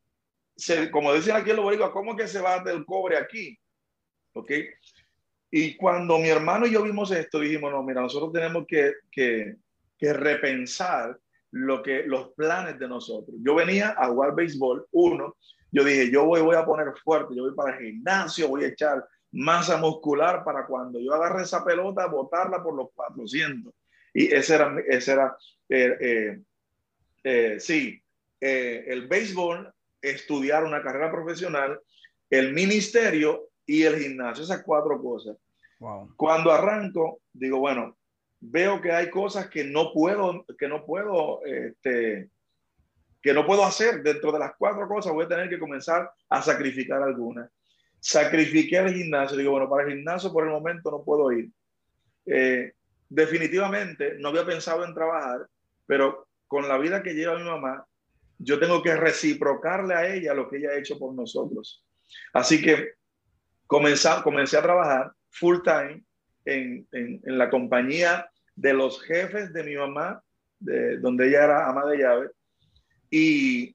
[0.54, 3.58] se, como dicen aquí en los cómo es que se va del cobre aquí,
[4.34, 4.50] ¿ok?
[5.50, 9.56] Y cuando mi hermano y yo vimos esto, dijimos, no, mira, nosotros tenemos que, que,
[9.96, 11.18] que repensar
[11.52, 13.34] lo que, los planes de nosotros.
[13.40, 15.36] Yo venía a jugar béisbol, uno,
[15.70, 18.68] yo dije, yo voy, voy a poner fuerte, yo voy para el gimnasio, voy a
[18.68, 23.72] echar masa muscular para cuando yo agarre esa pelota, botarla por los 400.
[24.14, 25.36] Y ese era, ese era
[25.68, 26.40] eh, eh,
[27.24, 28.00] eh, sí,
[28.40, 31.80] el béisbol, estudiar una carrera profesional,
[32.30, 35.36] el ministerio y el gimnasio, esas cuatro cosas.
[36.16, 37.96] Cuando arranco, digo, bueno,
[38.40, 42.28] veo que hay cosas que no puedo, que no puedo, este,
[43.22, 46.42] que no puedo hacer dentro de las cuatro cosas, voy a tener que comenzar a
[46.42, 47.50] sacrificar algunas
[48.00, 49.36] sacrifiqué el gimnasio.
[49.36, 51.50] Digo, bueno, para el gimnasio por el momento no puedo ir.
[52.26, 52.72] Eh,
[53.08, 55.46] definitivamente no había pensado en trabajar,
[55.86, 57.86] pero con la vida que lleva mi mamá,
[58.38, 61.84] yo tengo que reciprocarle a ella lo que ella ha hecho por nosotros.
[62.32, 62.92] Así que
[63.66, 66.02] comencé, comencé a trabajar full time
[66.44, 70.22] en, en, en, la compañía de los jefes de mi mamá,
[70.58, 72.30] de, donde ella era ama de llave,
[73.10, 73.74] y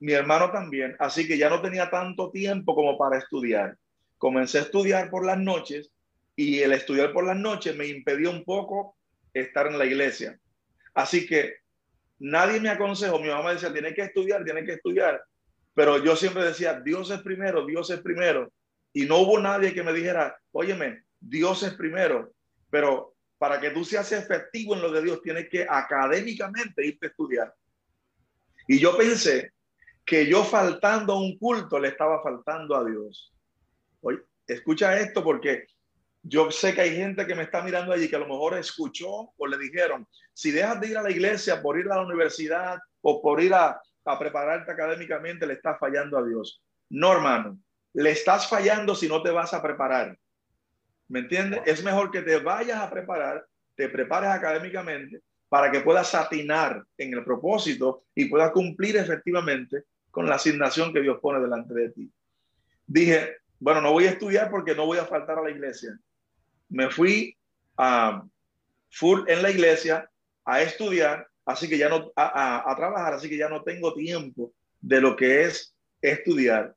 [0.00, 3.76] mi hermano también, así que ya no tenía tanto tiempo como para estudiar.
[4.18, 5.90] Comencé a estudiar por las noches
[6.36, 8.96] y el estudiar por las noches me impidió un poco
[9.32, 10.38] estar en la iglesia.
[10.92, 11.56] Así que
[12.18, 15.22] nadie me aconsejó, mi mamá decía, tiene que estudiar, tiene que estudiar,
[15.74, 18.52] pero yo siempre decía, Dios es primero, Dios es primero.
[18.92, 22.32] Y no hubo nadie que me dijera, óyeme, Dios es primero,
[22.70, 27.10] pero para que tú seas efectivo en lo de Dios, tienes que académicamente irte a
[27.10, 27.54] estudiar.
[28.66, 29.52] Y yo pensé
[30.04, 33.32] que yo faltando a un culto le estaba faltando a Dios.
[34.00, 35.66] Oye, escucha esto porque
[36.22, 39.32] yo sé que hay gente que me está mirando allí que a lo mejor escuchó
[39.36, 42.78] o le dijeron, si dejas de ir a la iglesia por ir a la universidad
[43.02, 43.80] o por ir a,
[44.18, 46.62] prepararte académicamente, le estás fallando a Dios.
[46.90, 47.58] No, hermano,
[47.94, 50.18] le estás fallando si no te vas a preparar.
[51.08, 51.62] ¿Me entiendes?
[51.64, 55.22] Es mejor que te vayas a preparar, te prepares académicamente
[55.54, 61.00] para que puedas atinar en el propósito y puedas cumplir efectivamente con la asignación que
[61.00, 62.12] Dios pone delante de ti.
[62.84, 65.96] Dije, bueno, no voy a estudiar porque no voy a faltar a la iglesia.
[66.70, 67.36] Me fui
[67.76, 68.24] a
[68.90, 70.10] full en la iglesia
[70.44, 74.52] a estudiar, así que ya no, a, a trabajar, así que ya no tengo tiempo
[74.80, 76.74] de lo que es estudiar.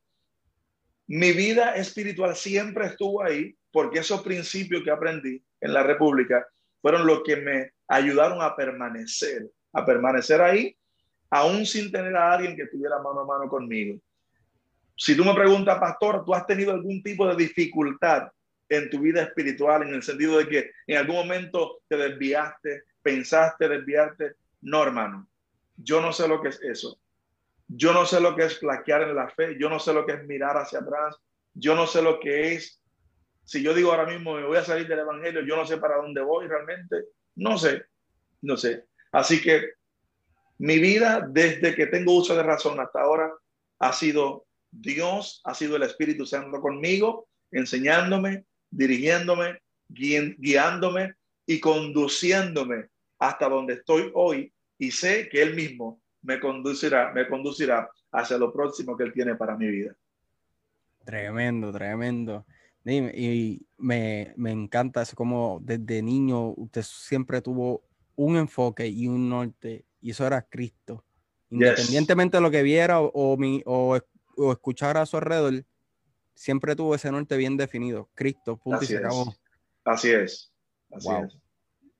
[1.08, 6.46] Mi vida espiritual siempre estuvo ahí porque esos principios que aprendí en la República
[6.80, 10.76] fueron los que me ayudaron a permanecer, a permanecer ahí
[11.30, 14.00] aún sin tener a alguien que estuviera mano a mano conmigo.
[14.96, 18.28] Si tú me preguntas, pastor, ¿tú has tenido algún tipo de dificultad
[18.68, 23.68] en tu vida espiritual en el sentido de que en algún momento te desviaste, pensaste
[23.68, 24.34] desviarte?
[24.62, 25.28] No, hermano.
[25.76, 26.98] Yo no sé lo que es eso.
[27.68, 29.56] Yo no sé lo que es flaquear en la fe.
[29.60, 31.16] Yo no sé lo que es mirar hacia atrás.
[31.54, 32.80] Yo no sé lo que es.
[33.44, 35.96] Si yo digo ahora mismo me voy a salir del evangelio, yo no sé para
[35.96, 37.04] dónde voy realmente.
[37.38, 37.84] No sé.
[38.42, 38.84] No sé.
[39.12, 39.70] Así que
[40.58, 43.32] mi vida desde que tengo uso de razón hasta ahora
[43.78, 51.14] ha sido Dios, ha sido el Espíritu Santo conmigo, enseñándome, dirigiéndome, guiándome
[51.46, 57.88] y conduciéndome hasta donde estoy hoy y sé que Él mismo me conducirá, me conducirá
[58.12, 59.96] hacia lo próximo que Él tiene para mi vida.
[61.04, 62.44] Tremendo, tremendo.
[62.90, 67.84] Y me, me encanta eso, como desde niño usted siempre tuvo
[68.16, 71.04] un enfoque y un norte y eso era Cristo.
[71.50, 73.98] Independientemente de lo que viera o, o,
[74.36, 75.64] o, escuchara a su alrededor,
[76.34, 78.10] siempre tuvo ese norte bien definido.
[78.14, 79.34] Cristo, punto y se acabó.
[79.84, 80.52] Así es.
[80.90, 81.38] Así es.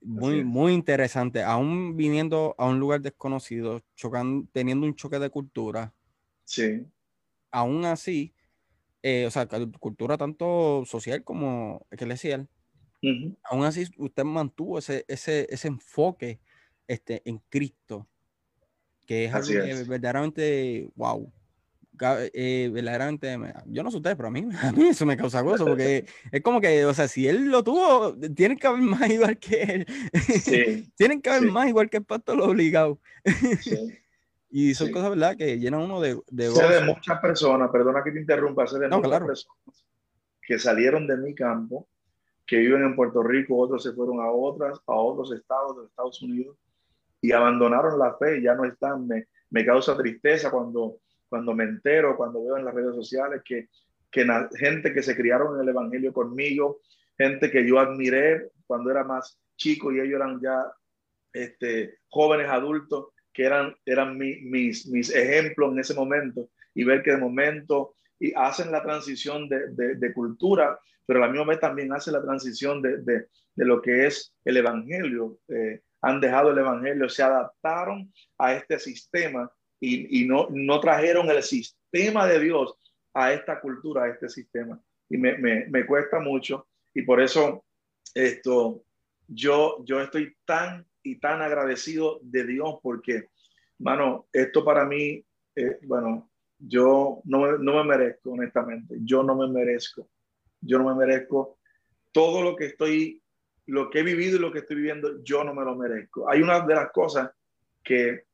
[0.00, 1.42] Muy, muy interesante.
[1.42, 5.92] Aún viniendo a un lugar desconocido, chocando, teniendo un choque de cultura.
[6.44, 6.86] Sí.
[7.50, 8.34] Aún así,
[9.02, 9.46] eh, o sea,
[9.78, 12.48] cultura tanto social como eclesial.
[13.44, 16.40] Aún así, usted mantuvo ese, ese, ese enfoque
[16.88, 18.08] este, en Cristo,
[19.06, 21.32] que es algo que verdaderamente, wow,
[22.32, 23.36] eh, verdaderamente,
[23.66, 26.42] yo no sé ustedes, pero a mí, a mí eso me causa gozo, porque es
[26.42, 29.86] como que, o sea, si él lo tuvo, tienen que haber más igual que él.
[30.42, 33.00] Sí, tienen que haber más igual que el pastor lo obligado.
[34.50, 38.12] Y son cosas, ¿verdad?, que llenan uno de, de Sé de muchas personas, perdona que
[38.12, 39.84] te interrumpa, sé de muchas personas
[40.40, 41.88] que salieron de mi campo,
[42.46, 46.22] que viven en Puerto Rico, otros se fueron a otras, a otros estados de Estados
[46.22, 46.56] Unidos
[47.20, 49.06] y abandonaron la fe, ya no están.
[49.06, 53.68] Me, me causa tristeza cuando cuando me entero, cuando veo en las redes sociales que,
[54.10, 54.26] que
[54.56, 56.80] gente que se criaron en el Evangelio conmigo,
[57.16, 60.64] gente que yo admiré cuando era más chico y ellos eran ya
[61.32, 63.08] este, jóvenes adultos,
[63.38, 68.32] que eran, eran mis, mis ejemplos en ese momento, y ver que de momento y
[68.34, 70.76] hacen la transición de, de, cultura,
[71.06, 74.56] pero a la misma vez también hacen la transición de, de, lo que es el
[74.56, 75.38] Evangelio.
[75.46, 81.44] Eh, han dejado el Evangelio, se adaptaron a este sistema y, no, no trajeron el
[81.44, 82.74] sistema de Dios
[83.14, 84.82] a esta cultura, a este sistema.
[85.08, 87.64] Y me, me, me cuesta mucho y por eso
[88.14, 88.82] esto,
[89.28, 93.28] yo, yo estoy tan y tan agradecido de Dios porque,
[93.78, 95.24] mano, esto para mí,
[95.56, 100.08] eh, bueno, yo no no me merezco, honestamente, yo no me merezco,
[100.60, 101.58] yo no me merezco
[102.12, 103.22] todo lo que estoy,
[103.66, 106.28] lo que he vivido y lo que estoy viviendo, yo no me lo merezco.
[106.28, 107.30] Hay una de las cosas
[107.82, 108.28] que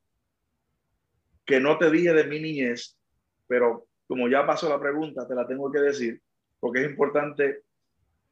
[1.45, 2.97] que no te dije de mi niñez,
[3.47, 6.21] pero como ya pasó la pregunta, te la tengo que decir,
[6.59, 7.63] porque es importante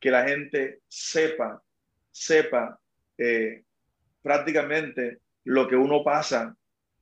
[0.00, 1.62] que la gente sepa,
[2.10, 2.78] sepa
[3.18, 3.64] eh,
[4.22, 6.56] prácticamente lo que uno pasa,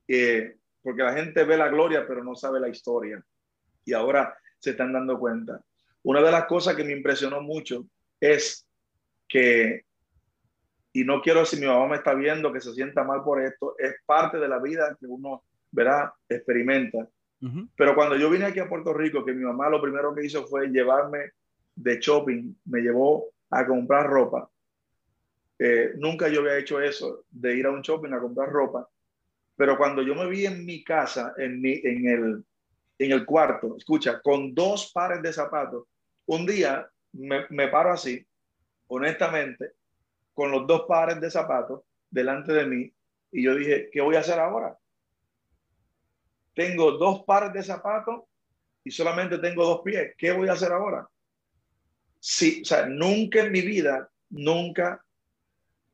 [0.07, 3.23] eh, porque la gente ve la gloria, pero no sabe la historia.
[3.85, 5.61] Y ahora se están dando cuenta.
[6.03, 7.85] Una de las cosas que me impresionó mucho
[8.19, 8.67] es
[9.27, 9.85] que,
[10.93, 13.75] y no quiero si mi mamá me está viendo que se sienta mal por esto,
[13.77, 16.11] es parte de la vida que uno ¿verdad?
[16.27, 17.07] Experimenta.
[17.75, 20.45] Pero cuando yo vine aquí a Puerto Rico, que mi mamá lo primero que hizo
[20.45, 21.31] fue llevarme
[21.75, 24.47] de shopping, me llevó a comprar ropa.
[25.63, 28.89] Eh, nunca yo había hecho eso, de ir a un shopping a comprar ropa.
[29.55, 32.45] Pero cuando yo me vi en mi casa, en, mi, en, el,
[32.97, 35.85] en el cuarto, escucha, con dos pares de zapatos,
[36.25, 38.25] un día me, me paro así,
[38.87, 39.73] honestamente,
[40.33, 42.93] con los dos pares de zapatos delante de mí,
[43.31, 44.75] y yo dije, ¿qué voy a hacer ahora?
[46.53, 48.23] tengo dos pares de zapatos
[48.83, 50.13] y solamente tengo dos pies.
[50.17, 51.07] ¿Qué voy a hacer ahora?
[52.19, 55.03] Sí, o sea, nunca en mi vida, nunca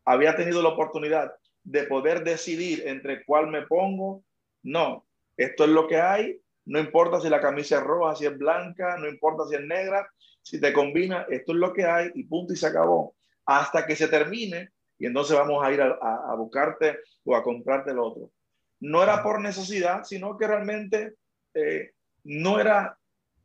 [0.08, 1.34] había tenido la oportunidad
[1.64, 4.24] de poder decidir entre cuál me pongo.
[4.64, 5.06] No,
[5.36, 6.40] esto es lo que hay.
[6.66, 10.10] No importa si la camisa es roja, si es blanca, no importa si es negra,
[10.42, 13.16] si te combina, esto es lo que hay y punto y se acabó.
[13.46, 17.92] Hasta que se termine y entonces vamos a ir a, a buscarte o a comprarte
[17.92, 18.32] el otro
[18.80, 21.16] no era por necesidad, sino que realmente
[21.54, 21.92] eh,
[22.24, 22.98] no era,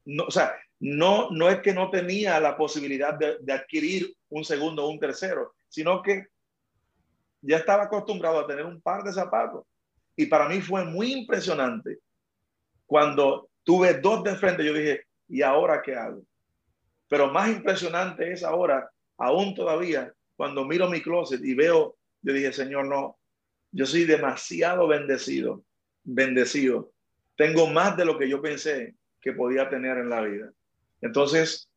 [0.04, 4.84] no, o sea, no, no es que no tenía la posibilidad de, adquirir un segundo
[4.84, 6.26] o un tercero, sino que
[7.43, 9.64] ya estaba acostumbrado a tener un par de zapatos.
[10.16, 11.99] Y para mí fue muy impresionante
[12.86, 16.22] cuando tuve dos de frente, yo dije, ¿y ahora qué hago?
[17.09, 22.53] Pero más impresionante es ahora, aún todavía, cuando miro mi closet y veo, yo dije,
[22.53, 23.18] Señor, no,
[23.70, 25.64] yo soy demasiado bendecido,
[26.05, 26.93] bendecido.
[27.36, 30.53] Tengo más de lo que yo pensé que podía tener en la vida.
[31.01, 31.70] Entonces,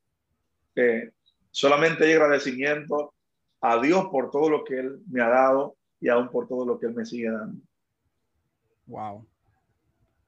[0.75, 1.11] eh,
[1.49, 3.13] solamente hay agradecimiento
[3.71, 6.79] a Dios por todo lo que Él me ha dado y aún por todo lo
[6.79, 7.61] que Él me sigue dando.
[8.85, 9.25] Wow.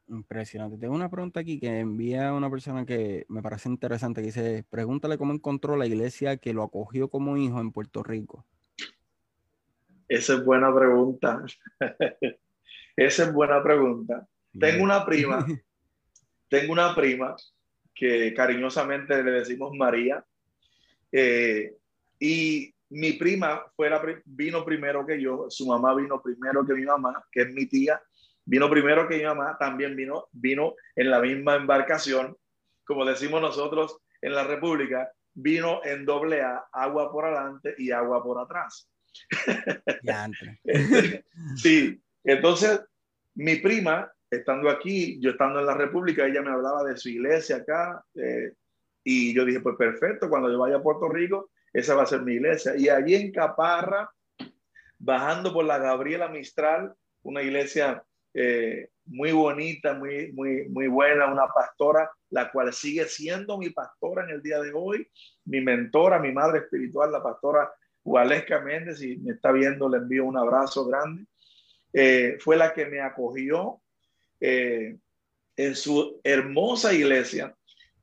[0.09, 0.77] Impresionante.
[0.77, 5.17] Tengo una pregunta aquí que envía una persona que me parece interesante, que dice, pregúntale
[5.17, 8.45] cómo encontró la iglesia que lo acogió como hijo en Puerto Rico.
[10.07, 11.43] Esa es buena pregunta.
[12.95, 14.27] Esa es buena pregunta.
[14.57, 15.45] Tengo una prima,
[16.49, 17.35] tengo una prima
[17.93, 20.25] que cariñosamente le decimos María.
[21.11, 21.75] Eh,
[22.19, 23.89] y mi prima fue
[24.25, 28.01] vino primero que yo, su mamá vino primero que mi mamá, que es mi tía,
[28.45, 32.35] vino primero que mi mamá, también vino, vino en la misma embarcación,
[32.85, 38.23] como decimos nosotros en la República, vino en doble A, agua por adelante y agua
[38.23, 38.89] por atrás.
[41.55, 42.81] sí, entonces
[43.35, 47.57] mi prima, estando aquí, yo estando en la República, ella me hablaba de su iglesia
[47.57, 48.53] acá, eh,
[49.03, 52.21] Y yo dije, pues perfecto, cuando yo vaya a Puerto Rico, esa va a ser
[52.21, 52.73] mi iglesia.
[52.77, 54.09] Y allí en Caparra,
[54.97, 56.93] bajando por la Gabriela Mistral,
[57.23, 58.03] una iglesia
[58.33, 64.23] eh, muy bonita, muy, muy, muy buena, una pastora, la cual sigue siendo mi pastora
[64.23, 65.09] en el día de hoy,
[65.45, 67.71] mi mentora, mi madre espiritual, la pastora
[68.03, 71.25] Gualesca Méndez, y me está viendo, le envío un abrazo grande.
[71.93, 73.81] Eh, fue la que me acogió
[74.39, 74.97] eh,
[75.55, 77.55] en su hermosa iglesia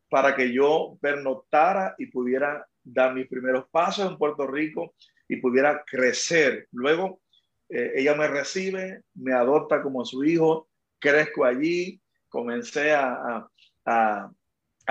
[0.09, 4.95] para que yo pernoctara y pudiera dar mis primeros pasos en Puerto Rico
[5.26, 6.68] y pudiera crecer.
[6.72, 7.22] Luego,
[7.68, 10.68] eh, ella me recibe, me adopta como su hijo,
[10.99, 13.49] crezco allí, comencé a,
[13.87, 14.30] a,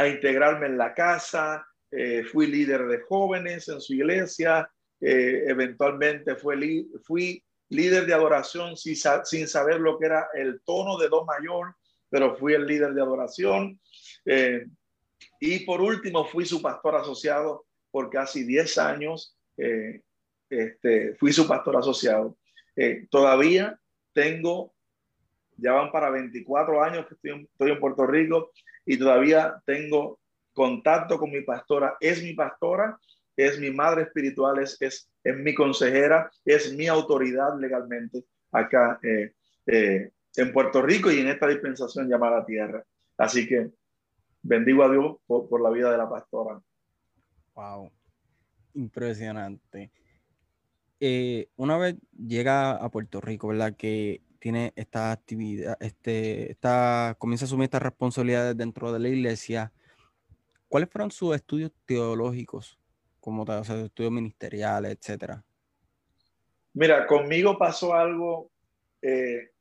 [0.08, 4.70] integrarme en la casa, eh, fui líder de jóvenes en su iglesia,
[5.00, 10.98] eh, eventualmente fui, fui líder de adoración sin, sin, saber lo que era el tono
[10.98, 11.76] de do mayor,
[12.10, 13.80] pero fui el líder de adoración.
[15.40, 19.38] y por último, fui su pastor asociado por casi 10 años.
[20.50, 22.38] Este, fui su pastor asociado.
[22.76, 23.80] Eh, todavía
[24.14, 24.74] tengo,
[25.58, 28.52] ya van para 24 años que estoy en, Puerto Rico
[28.86, 30.20] y todavía tengo
[30.54, 31.98] contacto con mi pastora.
[32.00, 33.00] Es mi pastora,
[33.36, 39.34] es mi madre espiritual, es, es, mi consejera, es mi autoridad legalmente acá eh,
[39.66, 42.84] eh, en Puerto Rico y en esta dispensación llamada tierra.
[43.18, 43.72] Así que
[44.44, 46.62] bendigo a Dios por, por la vida de la pastora.
[47.56, 47.92] Wow,
[48.74, 49.92] impresionante.
[51.00, 53.76] Eh, una vez llega a Puerto Rico, ¿verdad?
[53.76, 59.72] Que tiene esta actividad, este, esta, comienza a asumir estas responsabilidades dentro de la iglesia.
[60.68, 62.80] ¿Cuáles fueron sus estudios teológicos,
[63.20, 65.44] como o sea, estudios ministeriales, etcétera?
[66.74, 68.50] Mira, conmigo pasó algo
[69.02, 69.52] eh,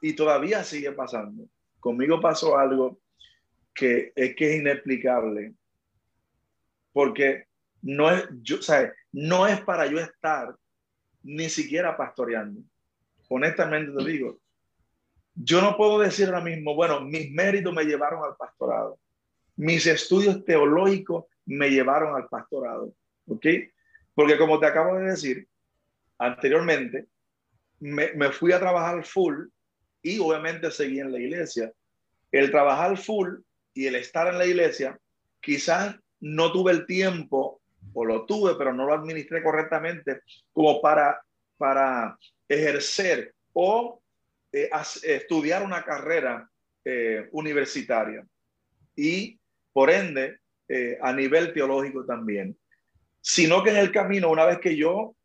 [0.00, 1.48] y todavía sigue pasando.
[1.80, 3.00] Conmigo pasó algo
[3.74, 5.54] que es inexplicable,
[6.94, 7.48] porque
[7.82, 10.54] no es, yo, o no es para yo estar
[11.22, 12.62] ni siquiera pastoreando.
[13.28, 14.38] Honestamente te digo,
[15.34, 18.98] yo no puedo decir ahora mismo, bueno, mis méritos me llevaron al pastorado.
[19.56, 22.94] Mis estudios teológicos me llevaron al pastorado.
[23.26, 23.46] ¿Ok?
[24.14, 25.48] Porque como te acabo de decir
[26.18, 27.08] anteriormente,
[27.80, 29.48] me, me fui a trabajar full
[30.00, 31.72] y obviamente seguí en la iglesia.
[32.30, 33.40] El trabajar full
[33.72, 34.96] y el estar en la iglesia,
[35.40, 37.60] quizás no tuve el tiempo
[37.92, 41.22] o lo tuve, pero no lo administré correctamente como para,
[41.56, 44.02] para ejercer o
[44.52, 44.70] eh,
[45.02, 46.48] estudiar una carrera
[46.84, 48.24] eh, universitaria
[48.94, 49.38] y
[49.72, 50.38] por ende
[50.68, 52.56] eh, a nivel teológico también.
[53.20, 55.16] Sino que en el camino, una vez que yo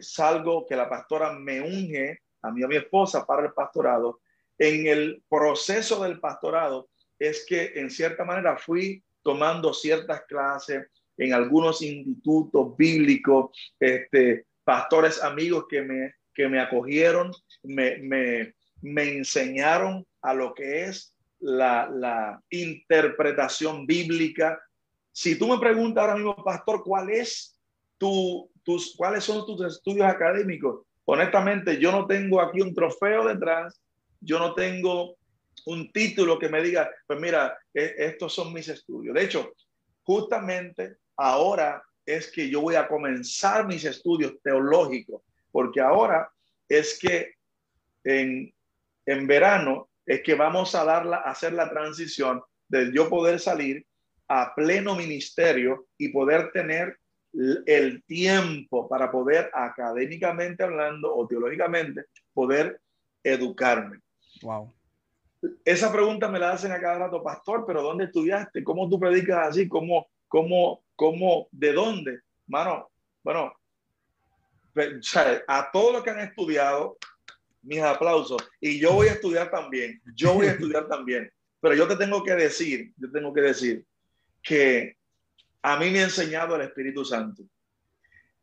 [0.00, 4.20] salgo, que la pastora me unge a mí a mi esposa para el pastorado,
[4.58, 11.32] en el proceso del pastorado es que en cierta manera fui tomando ciertas clases, en
[11.32, 13.50] algunos institutos bíblicos,
[13.80, 20.84] este, pastores amigos que me, que me acogieron, me, me, me enseñaron a lo que
[20.84, 24.60] es la, la, interpretación bíblica.
[25.12, 27.58] Si tú me preguntas ahora mismo, pastor, ¿cuál es
[27.98, 30.86] tu, tus, ¿cuáles son tus estudios académicos?
[31.04, 33.80] Honestamente, yo no tengo aquí un trofeo detrás,
[34.20, 35.16] yo no tengo
[35.66, 39.14] un título que me diga, pues mira, e, estos son mis estudios.
[39.14, 39.52] De hecho,
[40.02, 46.28] justamente ahora es que yo voy a comenzar mis estudios teológicos, porque ahora
[46.68, 47.34] es que
[48.04, 48.52] en,
[49.06, 53.86] en verano es que vamos a, darla, a hacer la transición de yo poder salir
[54.28, 56.98] a pleno ministerio y poder tener
[57.66, 62.80] el tiempo para poder académicamente hablando o teológicamente poder
[63.22, 63.98] educarme.
[64.42, 64.72] Wow.
[65.64, 68.62] Esa pregunta me la hacen a cada rato, pastor, pero ¿dónde estudiaste?
[68.64, 69.68] ¿Cómo tú predicas así?
[69.68, 71.48] ¿Cómo, cómo ¿Cómo?
[71.50, 72.20] ¿De dónde?
[72.46, 72.90] Mano,
[73.22, 73.52] bueno,
[75.46, 76.98] a todos los que han estudiado,
[77.62, 78.42] mis aplausos.
[78.60, 81.32] Y yo voy a estudiar también, yo voy a estudiar también.
[81.60, 83.84] Pero yo te tengo que decir, yo tengo que decir
[84.42, 84.96] que
[85.62, 87.42] a mí me ha enseñado el Espíritu Santo.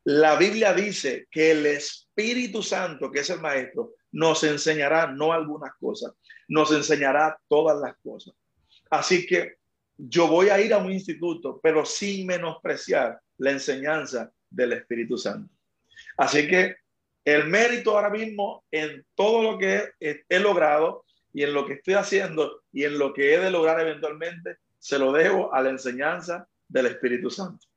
[0.04, 5.74] La Biblia dice que el Espíritu Santo, que es el Maestro, nos enseñará no algunas
[5.76, 6.14] cosas,
[6.48, 8.34] nos enseñará todas las cosas.
[8.90, 9.56] Así que
[9.98, 15.54] yo voy a ir a un instituto, pero sin menospreciar la enseñanza del Espíritu Santo.
[16.18, 16.76] Así que
[17.24, 21.94] el mérito ahora mismo en todo lo que he, logrado y en lo que estoy
[21.94, 26.48] haciendo y en lo que he de lograr eventualmente, se lo debo a la enseñanza
[26.68, 27.68] del Espíritu Santo.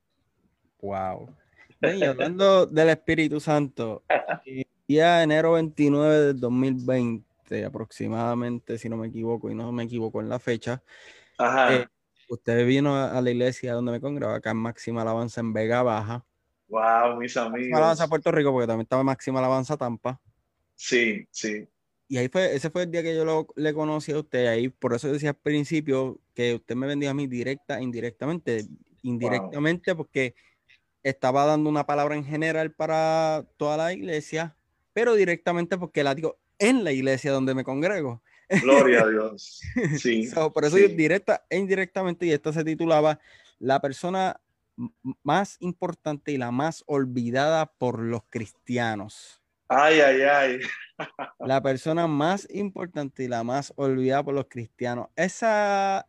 [0.81, 1.35] Wow.
[1.85, 4.05] Y hablando del Espíritu Santo,
[4.87, 10.29] día enero 29 del 2020, aproximadamente, si no me equivoco y no me equivoco en
[10.29, 10.83] la fecha,
[11.39, 11.75] Ajá.
[11.75, 11.89] Eh,
[12.29, 16.25] Usted vino a la iglesia donde me congregaba, acá en Máxima Alabanza en Vega Baja.
[16.69, 17.59] Wow, mis amigos.
[17.59, 20.21] Máxima Alabanza Puerto Rico, porque también estaba Máxima Alabanza Tampa.
[20.75, 21.69] Sí, sí.
[22.09, 24.47] Y ahí fue, ese fue el día que yo lo, le conocí a usted.
[24.47, 28.65] Ahí, por eso decía al principio que usted me vendía a mí directa, indirectamente.
[29.03, 30.35] Indirectamente, porque
[31.03, 34.57] estaba dando una palabra en general para toda la iglesia,
[34.95, 38.23] pero directamente porque la digo en la iglesia donde me congrego.
[38.63, 39.61] Gloria a Dios.
[39.99, 40.31] Sí.
[40.55, 43.21] por eso directa e indirectamente, y esto se titulaba
[43.59, 44.41] La persona
[45.23, 49.43] más importante y la más olvidada por los cristianos.
[49.69, 50.59] Ay, ay, ay.
[51.39, 55.09] La persona más importante y la más olvidada por los cristianos.
[55.17, 56.07] Esa,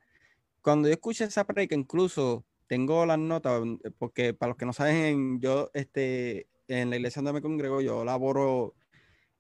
[0.61, 3.61] cuando yo escuché esa predica, incluso tengo las notas,
[3.97, 8.03] porque para los que no saben, yo este, en la iglesia donde me congrego, yo
[8.03, 8.75] laboro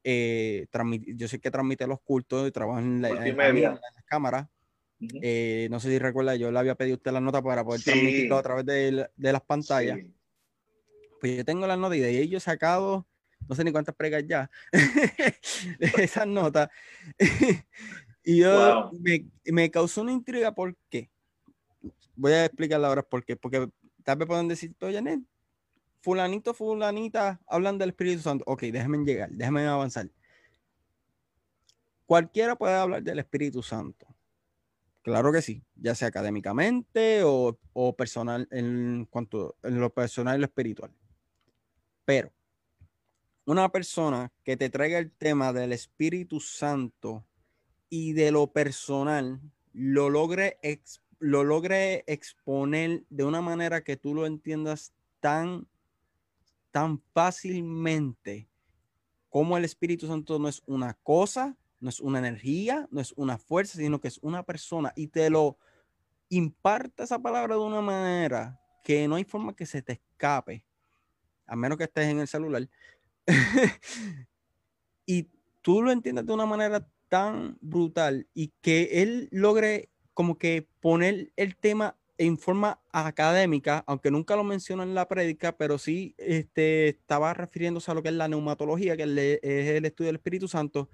[0.07, 0.67] eh,
[1.15, 4.49] yo sé que transmite los cultos y trabajo en la, en cámara.
[4.99, 7.81] Eh, no sé si recuerda, yo le había pedido a usted la nota para poder
[7.81, 9.99] transmitirlo a través de, de las pantallas.
[11.19, 13.07] Pues yo tengo las notas y de ahí yo he sacado,
[13.49, 14.51] no sé ni cuántas pregas ya,
[15.79, 16.69] esas notas.
[18.23, 21.09] y yo me, me, causó una intriga, ¿por qué?
[22.15, 23.35] Voy a explicarla ahora por qué.
[23.35, 23.67] Porque
[24.03, 25.01] tal vez pueden decir, oye,
[26.05, 28.43] fulanito, fulanita hablan del Espíritu Santo.
[28.45, 30.07] Ok, déjenme llegar, déjenme avanzar.
[32.05, 34.05] Cualquiera puede hablar del Espíritu Santo.
[35.01, 37.57] Claro que sí, ya sea académicamente o,
[37.97, 40.91] personal en cuanto en lo personal y lo espiritual.
[42.05, 42.31] Pero
[43.45, 47.25] una persona que te traiga el tema del Espíritu Santo
[47.89, 49.41] y de lo personal
[49.73, 50.59] lo logre,
[51.17, 55.67] lo logre exponer de una manera que tú lo entiendas tan
[56.75, 58.49] tan fácilmente
[59.29, 63.37] como el Espíritu Santo no es una cosa, no es una energía, no es una
[63.37, 65.57] fuerza, sino que es una persona y te lo
[66.27, 70.65] imparta esa palabra de una manera que no hay forma que se te escape,
[71.45, 72.67] a menos que estés en el celular.
[75.05, 75.29] y
[75.61, 81.31] tú lo entiendes de una manera tan brutal y que él logre como que poner
[81.37, 86.89] el tema en forma académica, aunque nunca lo menciona en la prédica, pero sí este,
[86.89, 90.89] estaba refiriéndose a lo que es la neumatología, que es el estudio del Espíritu Santo,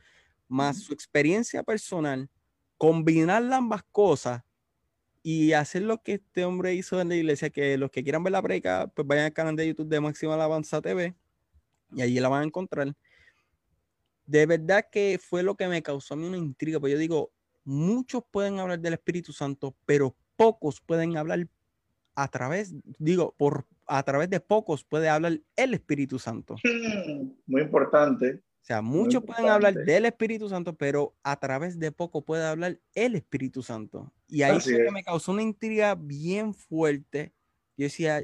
[0.48, 2.30] más su experiencia personal,
[2.78, 4.44] combinar ambas cosas
[5.24, 8.32] y hacer lo que este hombre hizo en la iglesia, que los que quieran ver
[8.32, 11.16] la prédica, pues vayan al canal de YouTube de Máxima Alabanza TV
[11.94, 12.94] y allí la van a encontrar.
[14.26, 17.32] De verdad que fue lo que me causó a mí una intriga, pues yo digo,
[17.64, 21.48] muchos pueden hablar del Espíritu Santo, pero pocos pueden hablar
[22.16, 26.56] a través, digo, por a través de pocos puede hablar el Espíritu Santo.
[27.46, 28.42] Muy importante.
[28.62, 32.80] O sea, muchos pueden hablar del Espíritu Santo, pero a través de poco puede hablar
[32.96, 34.12] el Espíritu Santo.
[34.28, 37.34] Y ahí sí que me causó una intriga bien fuerte.
[37.78, 38.24] Yo decía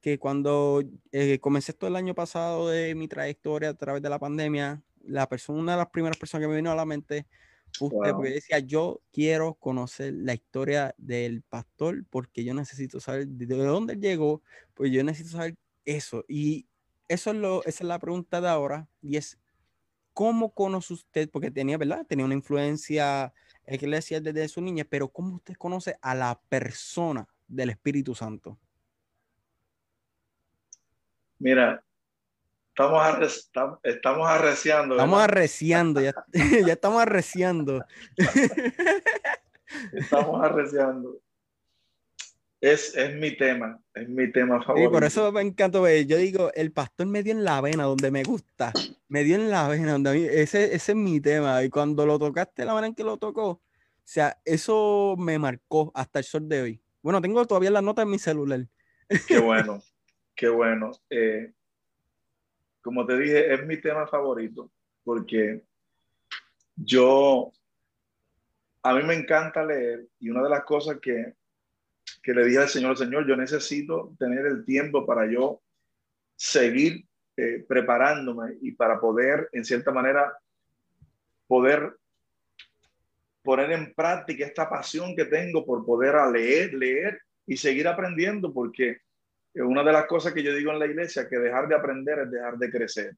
[0.00, 4.20] que cuando eh, comencé todo el año pasado de mi trayectoria a través de la
[4.20, 7.26] pandemia, la persona, una de las primeras personas que me vino a la mente
[7.80, 13.46] Usted, porque decía, yo quiero conocer la historia del pastor porque yo necesito saber de
[13.46, 14.42] dónde llegó,
[14.74, 16.24] pues yo necesito saber eso.
[16.28, 16.66] Y
[17.06, 19.38] eso es lo, esa es la pregunta de ahora, y es,
[20.12, 21.30] ¿cómo conoce usted?
[21.30, 22.04] Porque tenía, ¿verdad?
[22.06, 23.32] Tenía una influencia
[23.64, 28.58] eclesial desde su niña, pero ¿cómo usted conoce a la persona del Espíritu Santo?
[31.38, 31.84] Mira,
[32.78, 33.50] Estamos,
[33.82, 34.94] estamos arreciando.
[34.94, 36.14] Estamos arreciando, ya,
[36.64, 37.84] ya estamos arreciando.
[39.92, 41.18] estamos arreciando.
[42.60, 44.90] Es, es mi tema, es mi tema favorito.
[44.90, 46.06] Sí, por eso me encanta ver.
[46.06, 48.72] Yo digo, el pastor me dio en la vena donde me gusta.
[49.08, 51.64] Me dio en la vena donde a mí, ese, ese es mi tema.
[51.64, 53.60] Y cuando lo tocaste, la manera en que lo tocó, o
[54.04, 56.82] sea, eso me marcó hasta el sol de hoy.
[57.02, 58.68] Bueno, tengo todavía la nota en mi celular.
[59.26, 59.82] Qué bueno,
[60.36, 60.92] qué bueno.
[61.10, 61.52] Eh,
[62.88, 64.70] como te dije, es mi tema favorito
[65.04, 65.60] porque
[66.74, 67.52] yo,
[68.82, 71.34] a mí me encanta leer y una de las cosas que,
[72.22, 75.60] que le dije al Señor, Señor, yo necesito tener el tiempo para yo
[76.34, 77.04] seguir
[77.36, 80.38] eh, preparándome y para poder, en cierta manera,
[81.46, 81.94] poder
[83.42, 89.02] poner en práctica esta pasión que tengo por poder leer, leer y seguir aprendiendo, porque
[89.62, 92.30] una de las cosas que yo digo en la iglesia, que dejar de aprender es
[92.30, 93.16] dejar de crecer.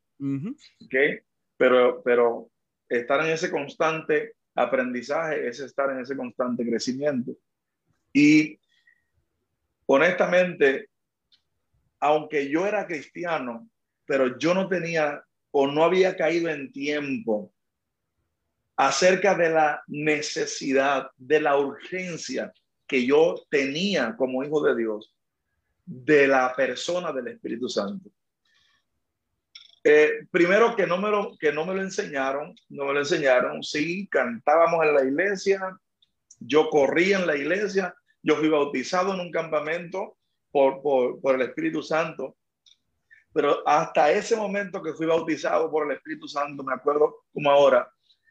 [1.57, 2.51] Pero, pero
[2.89, 7.33] estar en ese constante aprendizaje es estar en ese constante crecimiento.
[8.13, 8.59] Y
[9.87, 10.89] honestamente,
[11.99, 13.69] aunque yo era cristiano,
[14.07, 17.53] pero yo no tenía o no había caído en tiempo
[18.77, 22.53] acerca de la necesidad, de la urgencia
[22.87, 25.15] que yo tenía como hijo de Dios
[25.93, 28.11] de la persona del Espíritu Santo.
[29.83, 33.61] Eh, primero que no, me lo, que no me lo enseñaron, no me lo enseñaron,
[33.65, 35.77] sí, cantábamos en la iglesia,
[36.39, 40.17] yo corría en la iglesia, yo fui bautizado en un campamento
[40.53, 42.37] por, por, por el Espíritu Santo,
[43.33, 47.91] pero hasta ese momento que fui bautizado por el Espíritu Santo, me acuerdo como ahora,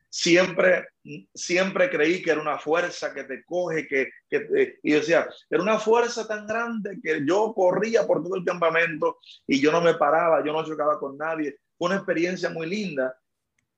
[0.09, 0.87] siempre,
[1.33, 5.79] siempre creí que era una fuerza que te coge, que, que y decía, era una
[5.79, 10.43] fuerza tan grande que yo corría por todo el campamento y yo no me paraba,
[10.43, 11.57] yo no chocaba con nadie.
[11.77, 13.15] Una experiencia muy linda,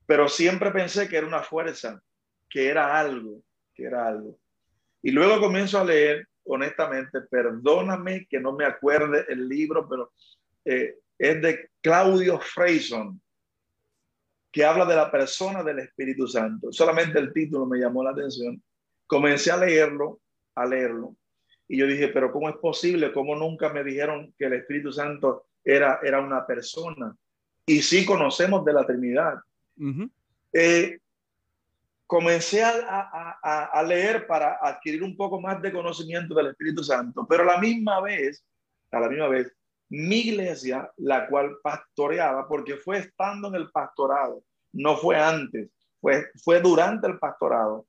[0.06, 2.02] pero siempre pensé que era una fuerza,
[2.48, 3.42] que era algo,
[3.74, 4.38] que era algo.
[5.02, 10.12] Y luego comienzo a leer, honestamente, perdóname que no me acuerde el libro, pero
[10.64, 13.20] eh, es de Claudio Freyson
[14.52, 16.70] que habla de la persona del Espíritu Santo.
[16.70, 18.62] Solamente el título me llamó la atención.
[19.06, 20.20] Comencé a leerlo,
[20.54, 21.16] a leerlo,
[21.72, 23.12] y yo dije, pero ¿cómo es posible?
[23.14, 27.16] ¿Cómo nunca me dijeron que el Espíritu Santo era, era una persona?
[27.64, 29.36] Y sí conocemos de la Trinidad.
[30.52, 30.98] Eh,
[32.06, 32.74] comencé a,
[33.42, 37.54] a, a, leer para adquirir un poco más de conocimiento del Espíritu Santo, pero a
[37.54, 38.44] la misma vez,
[38.90, 39.50] a la misma vez,
[39.92, 45.68] mi iglesia, la cual pastoreaba, porque fue estando en el pastorado, no fue antes,
[46.00, 47.86] fue, fue durante el pastorado.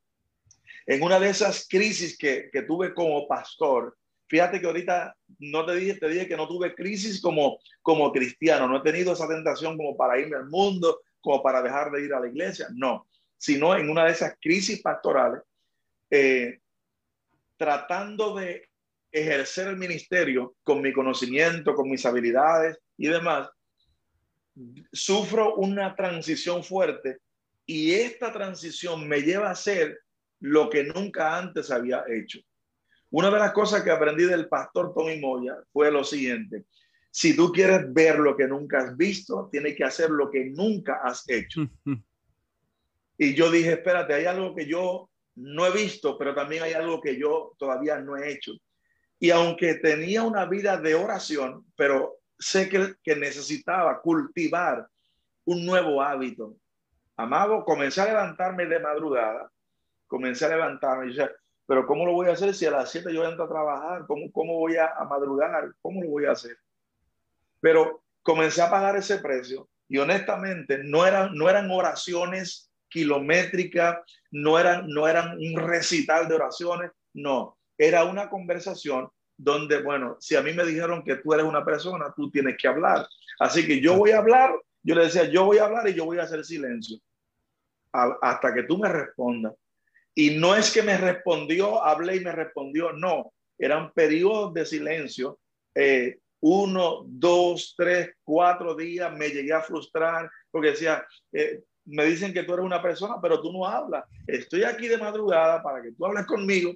[0.85, 3.95] En una de esas crisis que, que tuve como pastor,
[4.27, 8.67] fíjate que ahorita no te dije, te dije que no tuve crisis como, como cristiano,
[8.67, 12.13] no he tenido esa tentación como para irme al mundo, como para dejar de ir
[12.13, 15.41] a la iglesia, no, sino en una de esas crisis pastorales,
[16.09, 16.59] eh,
[17.55, 18.72] tratando de
[19.13, 23.49] ejercer el ministerio con mi conocimiento, con mis habilidades y demás,
[24.91, 27.19] sufro una transición fuerte
[27.65, 29.99] y esta transición me lleva a hacer
[30.39, 32.39] lo que nunca antes había hecho.
[33.11, 36.65] Una de las cosas que aprendí del pastor Tommy Moya fue lo siguiente.
[37.11, 40.99] Si tú quieres ver lo que nunca has visto, tienes que hacer lo que nunca
[41.03, 41.61] has hecho.
[43.17, 46.99] y yo dije, espérate, hay algo que yo no he visto, pero también hay algo
[46.99, 48.53] que yo todavía no he hecho.
[49.23, 54.85] Y aunque tenía una vida de oración, pero sé que, que necesitaba cultivar
[55.45, 56.57] un nuevo hábito.
[57.15, 59.49] Amado, comencé a levantarme de madrugada,
[60.07, 61.31] comencé a levantarme y decía,
[61.65, 64.05] pero ¿cómo lo voy a hacer si a las 7 yo entro a trabajar?
[64.07, 65.73] ¿Cómo, cómo voy a, a madrugar?
[65.81, 66.57] ¿Cómo lo voy a hacer?
[67.61, 73.99] Pero comencé a pagar ese precio y honestamente no eran, no eran oraciones kilométricas,
[74.31, 80.35] no eran, no eran un recital de oraciones, no, era una conversación donde, bueno, si
[80.35, 83.07] a mí me dijeron que tú eres una persona, tú tienes que hablar.
[83.39, 86.05] Así que yo voy a hablar, yo le decía, yo voy a hablar y yo
[86.05, 86.97] voy a hacer silencio
[87.91, 89.53] hasta que tú me respondas.
[90.15, 95.39] Y no es que me respondió, hablé y me respondió, no, eran periodos de silencio.
[95.75, 102.33] Eh, uno, dos, tres, cuatro días me llegué a frustrar porque decía, eh, me dicen
[102.33, 104.05] que tú eres una persona, pero tú no hablas.
[104.27, 106.73] Estoy aquí de madrugada para que tú hables conmigo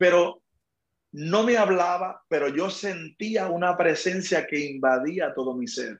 [0.00, 0.40] pero
[1.12, 5.98] no me hablaba, pero yo sentía una presencia que invadía todo mi ser,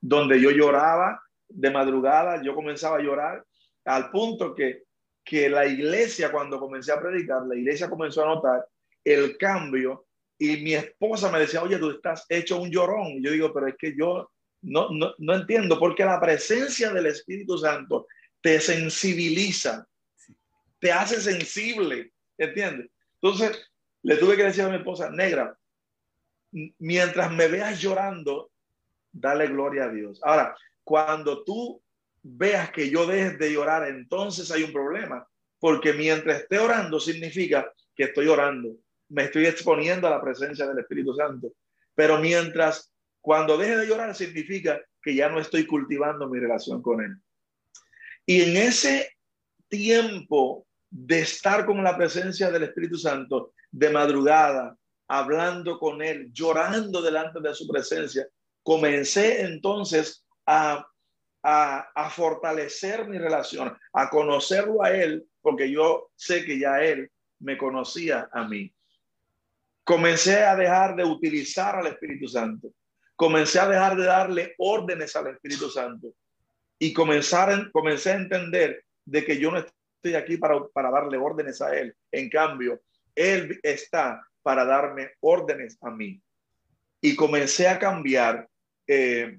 [0.00, 3.44] donde yo lloraba de madrugada, yo comenzaba a llorar
[3.84, 4.84] al punto que,
[5.24, 8.66] que la iglesia, cuando comencé a predicar, la iglesia comenzó a notar
[9.04, 10.06] el cambio
[10.38, 13.12] y mi esposa me decía, oye, tú estás hecho un llorón.
[13.12, 14.28] Y yo digo, pero es que yo
[14.62, 18.08] no, no, no entiendo, porque la presencia del Espíritu Santo
[18.40, 19.86] te sensibiliza,
[20.80, 22.90] te hace sensible, ¿entiendes?
[23.20, 23.71] Entonces,
[24.02, 25.56] le tuve que decir a mi esposa, negra,
[26.78, 28.50] mientras me veas llorando,
[29.12, 30.20] dale gloria a Dios.
[30.22, 31.82] Ahora, cuando tú
[32.22, 35.26] veas que yo deje de llorar, entonces hay un problema,
[35.58, 38.76] porque mientras esté orando significa que estoy orando,
[39.08, 41.52] me estoy exponiendo a la presencia del Espíritu Santo.
[41.94, 47.02] Pero mientras, cuando deje de llorar, significa que ya no estoy cultivando mi relación con
[47.02, 47.16] Él.
[48.24, 49.16] Y en ese
[49.68, 54.76] tiempo de estar con la presencia del Espíritu Santo de madrugada,
[55.08, 58.28] hablando con Él, llorando delante de su presencia,
[58.62, 60.86] comencé entonces a,
[61.42, 67.56] a, fortalecer mi relación, a conocerlo a Él, porque yo sé que ya Él me
[67.56, 68.70] conocía a mí.
[69.84, 72.68] Comencé a dejar de utilizar al Espíritu Santo.
[73.16, 76.08] Comencé a dejar de darle órdenes al Espíritu Santo.
[76.78, 79.64] Y comenzar, comencé a entender de que yo no
[80.02, 81.94] estoy aquí para, para darle órdenes a Él.
[82.10, 82.80] En cambio,
[83.14, 86.20] Él está para darme órdenes a mí.
[87.00, 88.48] Y comencé a cambiar
[88.86, 89.38] eh,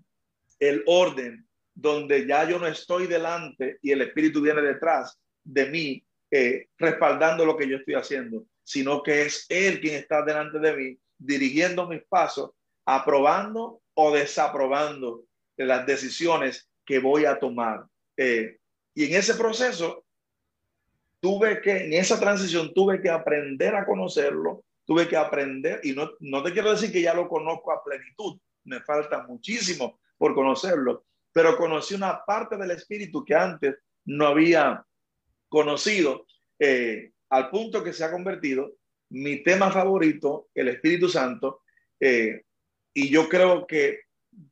[0.59, 1.45] el orden
[1.75, 7.45] donde ya yo no estoy delante y el Espíritu viene detrás de mí, eh, respaldando
[7.45, 8.45] lo que yo estoy haciendo.
[8.65, 12.51] sino que es Él quien está delante de mí, dirigiendo mis pasos,
[12.85, 15.25] aprobando o desaprobando
[15.57, 17.85] las decisiones que voy a tomar.
[18.15, 18.57] Eh,
[18.95, 20.05] y en ese proceso,
[21.23, 26.11] tuve que, en esa transición, tuve que aprender a conocerlo, tuve que aprender, y no,
[26.19, 31.05] no te quiero decir que ya lo conozco a plenitud, me falta muchísimo por conocerlo,
[31.31, 34.85] pero conocí una parte del espíritu que antes no había
[35.47, 36.25] conocido,
[36.59, 38.73] eh, al punto que se ha convertido
[39.11, 41.61] mi tema favorito, el Espíritu Santo,
[42.01, 42.43] eh,
[42.93, 44.01] y yo creo que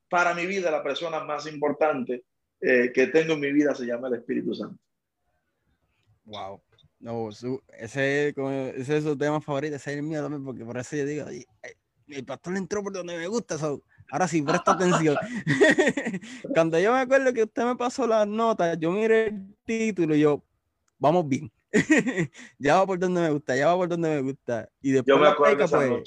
[0.08, 2.24] para mi vida la persona más importante
[2.62, 4.82] eh, que tengo en mi vida se llama el Espíritu Santo.
[6.26, 6.62] Wow.
[7.00, 10.96] No, ese, ese, es su tema favorito, ese es el mío también, porque por eso
[10.96, 11.26] yo digo,
[12.08, 13.58] el pastor entró por donde me gusta,
[14.12, 15.18] ahora sí, presta atención.
[16.54, 20.20] Cuando yo me acuerdo que usted me pasó las notas, yo miré el título y
[20.20, 20.44] yo,
[21.00, 21.52] vamos bien.
[22.60, 24.70] ya va por donde me gusta, ya va por donde me gusta.
[24.82, 26.04] Y después yo me acuerdo la predica,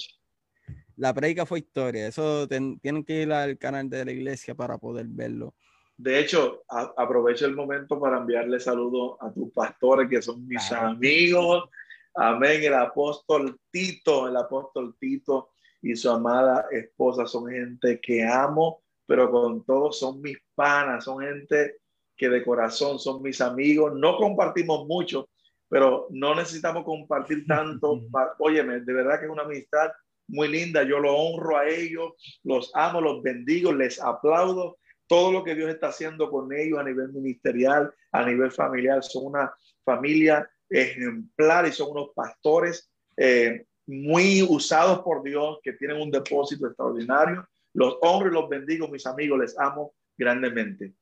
[0.96, 2.06] la predica fue historia.
[2.06, 5.54] Eso tienen que ir al canal de la iglesia para poder verlo.
[5.96, 6.64] De hecho,
[6.96, 11.68] aprovecho el momento para enviarle saludos a tus pastores que son mis amigos.
[12.14, 12.62] Amén.
[12.64, 19.30] El apóstol Tito, el apóstol Tito y su amada esposa son gente que amo, pero
[19.30, 21.76] con todo son mis panas, son gente
[22.16, 23.92] que de corazón son mis amigos.
[23.94, 25.28] No compartimos mucho,
[25.68, 28.00] pero no necesitamos compartir tanto.
[28.38, 29.92] óyeme, de verdad que es una amistad
[30.26, 30.82] muy linda.
[30.82, 34.78] Yo lo honro a ellos, los amo, los bendigo, les aplaudo
[35.14, 39.00] todo lo que Dios está haciendo con ellos a nivel ministerial, a nivel familiar.
[39.04, 39.54] Son una
[39.84, 46.66] familia ejemplar y son unos pastores eh, muy usados por Dios que tienen un depósito
[46.66, 47.48] extraordinario.
[47.74, 50.92] Los honro y los bendigo, mis amigos, les amo grandemente.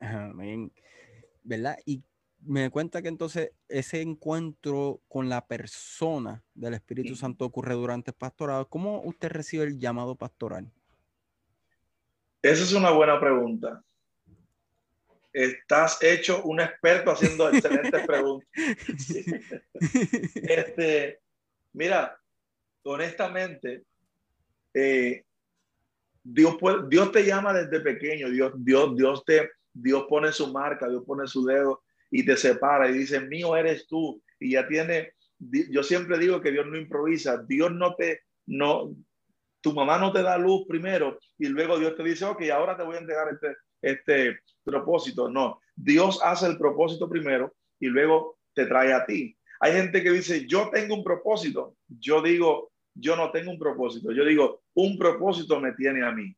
[0.00, 0.72] Amén.
[1.44, 1.76] ¿Verdad?
[1.86, 2.02] Y
[2.40, 8.16] me cuenta que entonces ese encuentro con la persona del Espíritu Santo ocurre durante el
[8.16, 8.68] pastorado.
[8.68, 10.72] ¿Cómo usted recibe el llamado pastoral?
[12.42, 13.82] Esa es una buena pregunta.
[15.32, 18.48] Estás hecho un experto haciendo excelentes preguntas.
[20.34, 21.20] Este,
[21.72, 22.18] mira,
[22.82, 23.84] honestamente,
[24.74, 25.24] eh,
[26.22, 26.56] Dios,
[26.88, 31.26] Dios te llama desde pequeño, Dios, Dios, Dios te, Dios pone su marca, Dios pone
[31.26, 34.22] su dedo y te separa y dice, mío eres tú.
[34.38, 38.94] Y ya tiene, yo siempre digo que Dios no improvisa, Dios no te, no,
[39.60, 42.82] tu mamá no te da luz primero y luego Dios te dice, ok, ahora te
[42.82, 45.28] voy a entregar este, este propósito.
[45.28, 49.36] No, Dios hace el propósito primero y luego te trae a ti.
[49.60, 51.76] Hay gente que dice, yo tengo un propósito.
[51.86, 54.10] Yo digo, yo no tengo un propósito.
[54.12, 56.34] Yo digo, un propósito me tiene a mí.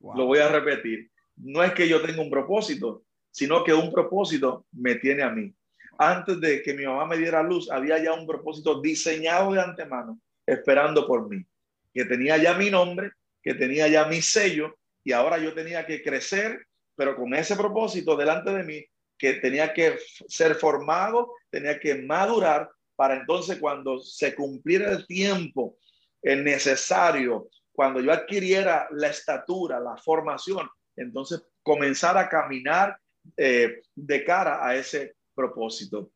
[0.00, 1.10] Lo voy a repetir.
[1.36, 5.52] No es que yo tenga un propósito, sino que un propósito me tiene a mí.
[5.98, 10.18] Antes de que mi mamá me diera luz, había ya un propósito diseñado de antemano,
[10.46, 11.44] esperando por mí,
[11.92, 13.12] que tenía ya mi nombre,
[13.42, 18.16] que tenía ya mi sello, y ahora yo tenía que crecer, pero con ese propósito
[18.16, 18.84] delante de mí,
[19.18, 25.78] que tenía que ser formado, tenía que madurar, para entonces cuando se cumpliera el tiempo
[26.22, 32.98] necesario, cuando yo adquiriera la estatura, la formación, entonces comenzar a caminar
[33.36, 36.10] eh, de cara a ese propósito.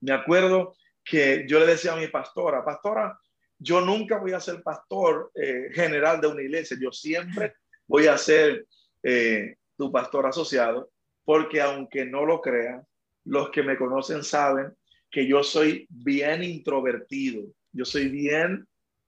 [0.00, 0.74] Me acuerdo
[1.04, 3.18] que yo le decía a mi pastora, pastora,
[3.58, 7.54] yo nunca voy a ser pastor eh, general de una iglesia, yo siempre
[7.86, 8.66] voy a ser
[9.02, 10.90] eh, tu pastor asociado,
[11.24, 12.82] porque aunque no lo crean,
[13.24, 14.72] los que me conocen saben
[15.10, 17.42] que yo soy bien introvertido,
[17.72, 18.66] yo soy bien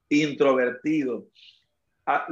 [0.09, 1.29] introvertido.
[2.07, 2.27] Ah,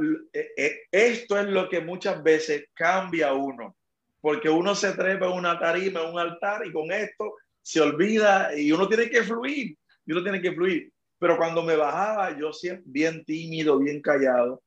[0.91, 3.75] esto es lo que muchas veces cambia uno
[4.21, 8.57] porque uno se trepa en una tarima, en un altar y con esto se olvida
[8.57, 10.91] y uno tiene que fluir, y uno tiene que fluir.
[11.19, 14.63] Pero cuando me bajaba, yo siempre bien tímido, bien callado,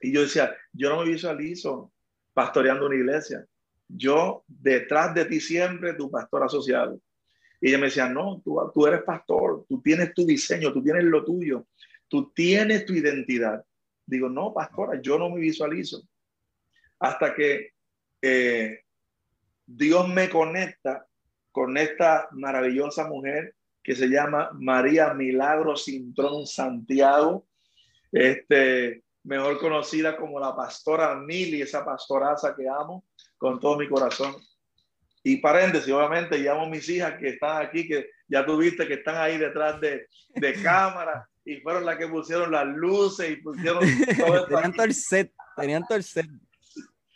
[0.00, 1.92] y yo decía, yo no me visualizo
[2.32, 3.44] pastoreando una iglesia.
[3.88, 7.00] Yo detrás de ti siempre, tu pastor asociado.
[7.60, 11.02] Y ella me decía, no, tú, tú eres pastor, tú tienes tu diseño, tú tienes
[11.04, 11.66] lo tuyo,
[12.06, 13.64] tú tienes tu identidad.
[14.06, 16.02] Digo, no, pastora, yo no me visualizo.
[17.00, 17.72] Hasta que
[18.22, 18.84] eh,
[19.66, 21.06] Dios me conecta
[21.50, 23.54] con esta maravillosa mujer
[23.88, 27.48] que se llama María Milagro Cintrón Santiago,
[28.12, 33.06] este, mejor conocida como la pastora Mili, esa pastoraza que amo
[33.38, 34.36] con todo mi corazón.
[35.24, 39.16] Y paréntesis, obviamente, llamo a mis hijas que están aquí, que ya tuviste que están
[39.16, 43.82] ahí detrás de, de cámara y fueron las que pusieron las luces y pusieron
[44.18, 46.26] todo Tenían todo el set, tenían todo el set.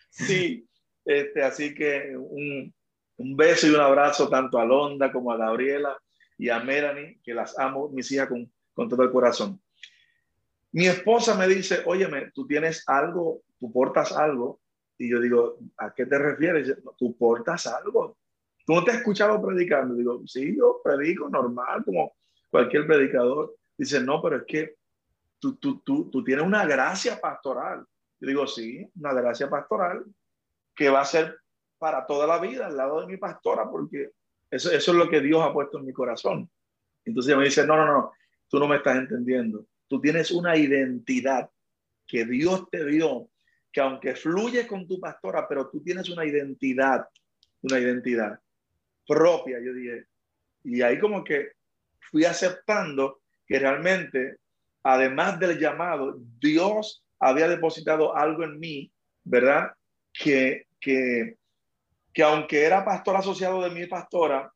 [0.09, 0.67] Sí,
[1.05, 2.75] este, así que un,
[3.19, 5.99] un, beso y un abrazo tanto a Londa como a Gabriela
[6.43, 9.63] y a Melanie, que las amo, mis hijas, con, con todo el corazón.
[10.73, 14.61] Mi esposa me dice, óyeme, tú tienes algo, tú portas algo.
[14.99, 16.77] Y yo digo, ¿a qué te refieres?
[16.99, 18.17] Tú portas algo.
[18.67, 19.95] Tú no te has escuchado predicando.
[19.95, 22.17] Digo, sí, yo predico normal, como
[22.51, 23.55] cualquier predicador.
[23.79, 24.75] Dice, no, pero es que
[25.39, 27.87] tú, tú, tú, tú tienes una gracia pastoral.
[28.19, 30.05] Yo digo, sí, una gracia pastoral
[30.75, 31.39] que va a ser
[31.79, 34.11] para toda la vida al lado de mi pastora, porque
[34.53, 36.49] eso, eso es lo que Dios ha puesto en mi corazón.
[37.07, 38.13] Entonces me dice, no, no, no,
[38.49, 39.67] tú no me estás entendiendo.
[39.89, 41.51] Tú tienes una identidad
[42.07, 43.31] que Dios te dio,
[43.73, 47.09] que aunque fluye con tu pastora, pero tú tienes una identidad,
[47.63, 48.39] una identidad
[49.07, 50.05] propia, yo dije.
[50.65, 51.53] Y ahí como que
[51.99, 54.37] fui aceptando que realmente,
[54.83, 58.93] además del llamado, Dios había depositado algo en mí,
[59.25, 59.73] ¿verdad?
[60.13, 61.39] Que, que,
[62.13, 64.53] que aunque era pastor asociado de mi pastora,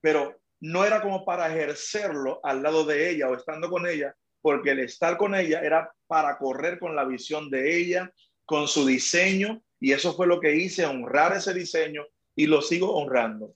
[0.00, 4.70] pero no era como para ejercerlo al lado de ella o estando con ella, porque
[4.70, 8.12] el estar con ella era para correr con la visión de ella,
[8.44, 12.94] con su diseño, y eso fue lo que hice, honrar ese diseño y lo sigo
[12.94, 13.54] honrando.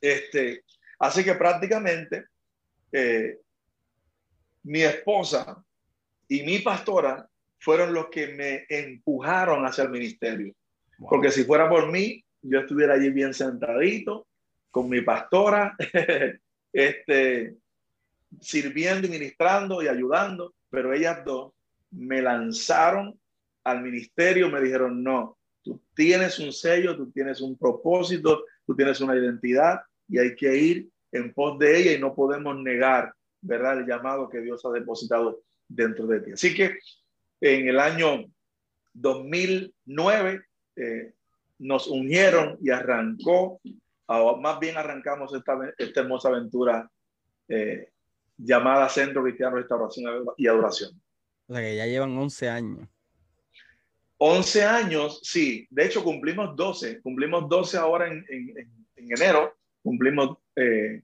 [0.00, 0.64] Este,
[0.98, 2.26] así que prácticamente
[2.92, 3.38] eh,
[4.64, 5.64] mi esposa
[6.28, 10.54] y mi pastora fueron los que me empujaron hacia el ministerio.
[10.98, 14.26] Porque si fuera por mí, yo estuviera allí bien sentadito
[14.70, 15.76] con mi pastora,
[16.72, 17.56] este,
[18.40, 21.52] sirviendo y ministrando y ayudando, pero ellas dos
[21.90, 23.18] me lanzaron
[23.64, 29.00] al ministerio, me dijeron, no, tú tienes un sello, tú tienes un propósito, tú tienes
[29.00, 33.78] una identidad y hay que ir en pos de ella y no podemos negar, ¿verdad?,
[33.78, 36.32] el llamado que Dios ha depositado dentro de ti.
[36.32, 36.78] Así que
[37.40, 38.26] en el año
[38.92, 40.42] 2009
[40.76, 41.12] eh,
[41.58, 43.60] nos unieron y arrancó,
[44.06, 46.90] o más bien arrancamos esta, esta hermosa aventura
[47.48, 47.90] eh,
[48.36, 51.00] llamada Centro Cristiano Restauración y Adoración.
[51.48, 52.88] O sea que ya llevan 11 años.
[54.18, 55.66] 11 años, sí.
[55.70, 57.00] De hecho, cumplimos 12.
[57.02, 59.56] Cumplimos 12 ahora en, en, enero.
[59.82, 61.02] Cumplimos, eh,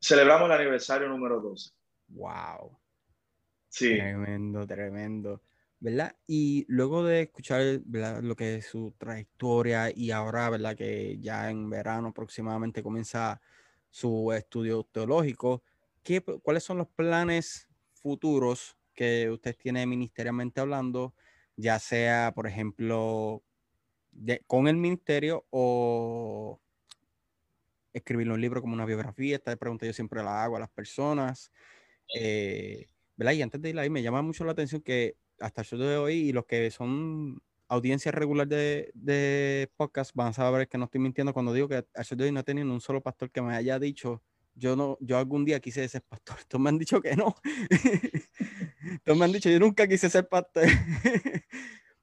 [0.00, 1.70] celebramos el aniversario número 12.
[2.08, 2.78] Wow.
[3.68, 3.96] Sí.
[3.96, 5.42] Tremendo, tremendo.
[5.82, 6.16] ¿Verdad?
[6.28, 10.76] Y luego de escuchar lo que es su trayectoria y ahora, ¿verdad?
[10.76, 13.40] Que ya en verano aproximadamente comienza
[13.90, 15.64] su estudio teológico,
[16.04, 21.16] ¿qué, ¿cuáles son los planes futuros que usted tiene ministerialmente hablando,
[21.56, 23.42] ya sea, por ejemplo,
[24.46, 26.60] con el ministerio o
[27.92, 29.34] escribir un libro como una biografía?
[29.34, 31.50] Esta pregunta yo siempre la hago a las personas.
[32.14, 33.32] Eh, ¿verdad?
[33.32, 36.14] Y antes de ir ahí, me llama mucho la atención que hasta el de hoy
[36.14, 41.00] y los que son audiencia regular de, de, podcast van a saber que no estoy
[41.00, 43.54] mintiendo cuando digo que el de hoy no he tenido un solo pastor que me
[43.54, 44.22] haya dicho
[44.54, 46.36] yo no, yo algún día quise ser pastor.
[46.48, 47.34] Todos me han dicho que no.
[49.04, 50.64] Todos me han dicho, yo nunca quise ser pastor.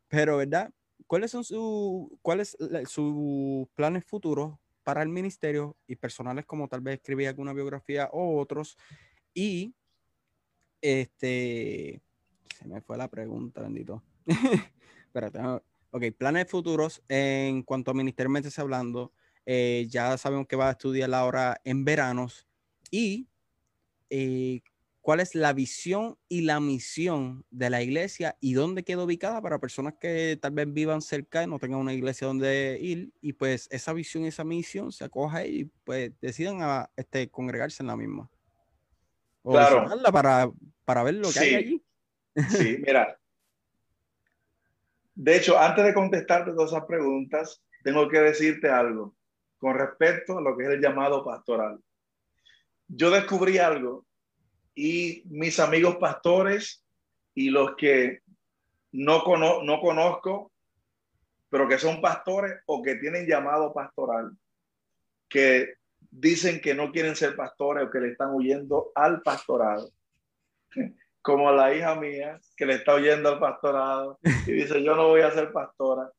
[0.07, 0.71] Pero, ¿verdad?
[1.07, 6.95] ¿Cuáles son sus cuáles sus planes futuros para el ministerio y personales como tal vez
[6.95, 8.77] escribir alguna biografía o otros?
[9.33, 9.73] Y
[10.81, 12.01] este
[12.59, 14.03] se me fue la pregunta, bendito.
[15.05, 15.39] Espérate,
[15.91, 19.13] ok, planes futuros en cuanto a ministerialmente hablando.
[19.45, 22.47] Eh, ya sabemos que va a estudiar ahora en veranos
[22.91, 23.27] y
[24.09, 24.61] eh,
[25.01, 29.59] cuál es la visión y la misión de la iglesia y dónde queda ubicada para
[29.59, 33.67] personas que tal vez vivan cerca y no tengan una iglesia donde ir y pues
[33.71, 37.97] esa visión y esa misión se acoja y pues decidan a, este, congregarse en la
[37.97, 38.29] misma.
[39.41, 39.89] O claro.
[40.11, 40.51] Para,
[40.85, 41.83] para ver lo que hay allí.
[42.49, 43.17] Sí, mira.
[45.15, 49.15] De hecho, antes de contestarte todas esas preguntas, tengo que decirte algo
[49.57, 51.79] con respecto a lo que es el llamado pastoral.
[52.87, 54.05] Yo descubrí algo
[54.73, 56.85] y mis amigos pastores
[57.35, 58.21] y los que
[58.91, 59.23] no,
[59.63, 60.51] no conozco,
[61.49, 64.31] pero que son pastores o que tienen llamado pastoral,
[65.27, 65.73] que
[66.09, 69.91] dicen que no quieren ser pastores o que le están huyendo al pastorado.
[71.29, 74.17] Como la hija mía que le está huyendo al pastorado
[74.47, 76.11] y dice, yo no voy a ser pastora.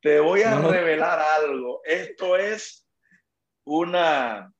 [0.00, 1.80] Te voy a revelar algo.
[1.84, 2.86] Esto es
[3.64, 4.52] una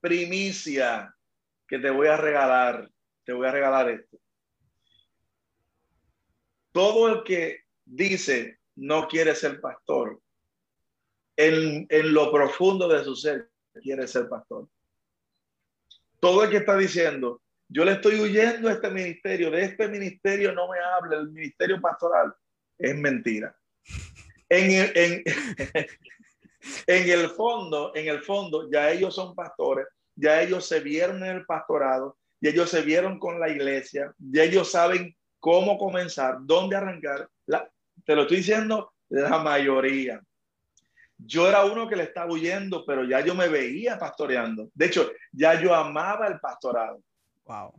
[0.00, 1.14] primicia
[1.68, 2.88] que te voy a regalar.
[3.22, 4.16] Te voy a regalar esto.
[6.72, 10.18] Todo el que dice no quiere ser pastor,
[11.36, 13.50] en, en lo profundo de su ser
[13.82, 14.66] quiere ser pastor.
[16.20, 20.52] Todo el que está diciendo, yo le estoy huyendo a este ministerio, de este ministerio
[20.52, 22.34] no me hable, el ministerio pastoral,
[22.76, 23.56] es mentira.
[26.86, 31.36] En el fondo, en el fondo, ya ellos son pastores, ya ellos se vieron en
[31.36, 36.76] el pastorado, y ellos se vieron con la iglesia, ya ellos saben cómo comenzar, dónde
[36.76, 37.30] arrancar.
[38.04, 40.20] te lo estoy diciendo, la mayoría.
[41.16, 44.68] Yo era uno que le estaba huyendo, pero ya yo me veía pastoreando.
[44.74, 47.02] De hecho, ya yo amaba el pastorado.
[47.50, 47.74] Wow.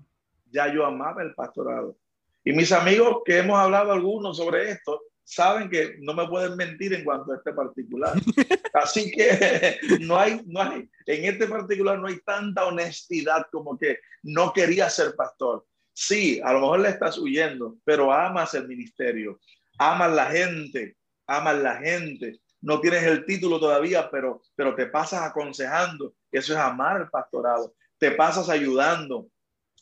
[0.52, 1.98] Ya yo amaba el pastorado.
[2.44, 6.94] Y mis amigos que hemos hablado algunos sobre esto, saben que no me pueden mentir
[6.94, 8.14] en cuanto a este particular.
[8.74, 14.00] Así que no hay, no hay, en este particular no hay tanta honestidad como que
[14.24, 15.66] no quería ser pastor.
[15.94, 19.40] Sí, a lo mejor le estás huyendo, pero amas el ministerio,
[19.78, 20.98] amas la gente,
[21.28, 22.42] amas la gente.
[22.60, 26.14] No tienes el título todavía, pero, pero te pasas aconsejando.
[26.30, 27.74] Eso es amar el pastorado.
[27.98, 29.31] Te pasas ayudando,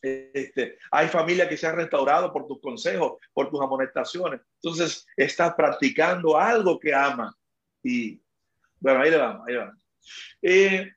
[0.02, 4.42] este, hay familias que se han restaurado por tus consejos, por tus amonestaciones.
[4.62, 7.36] Entonces, estás practicando algo que ama.
[7.84, 8.22] Y
[8.80, 9.76] bueno, ahí le vamos, ahí vamos.
[10.42, 10.92] Eh,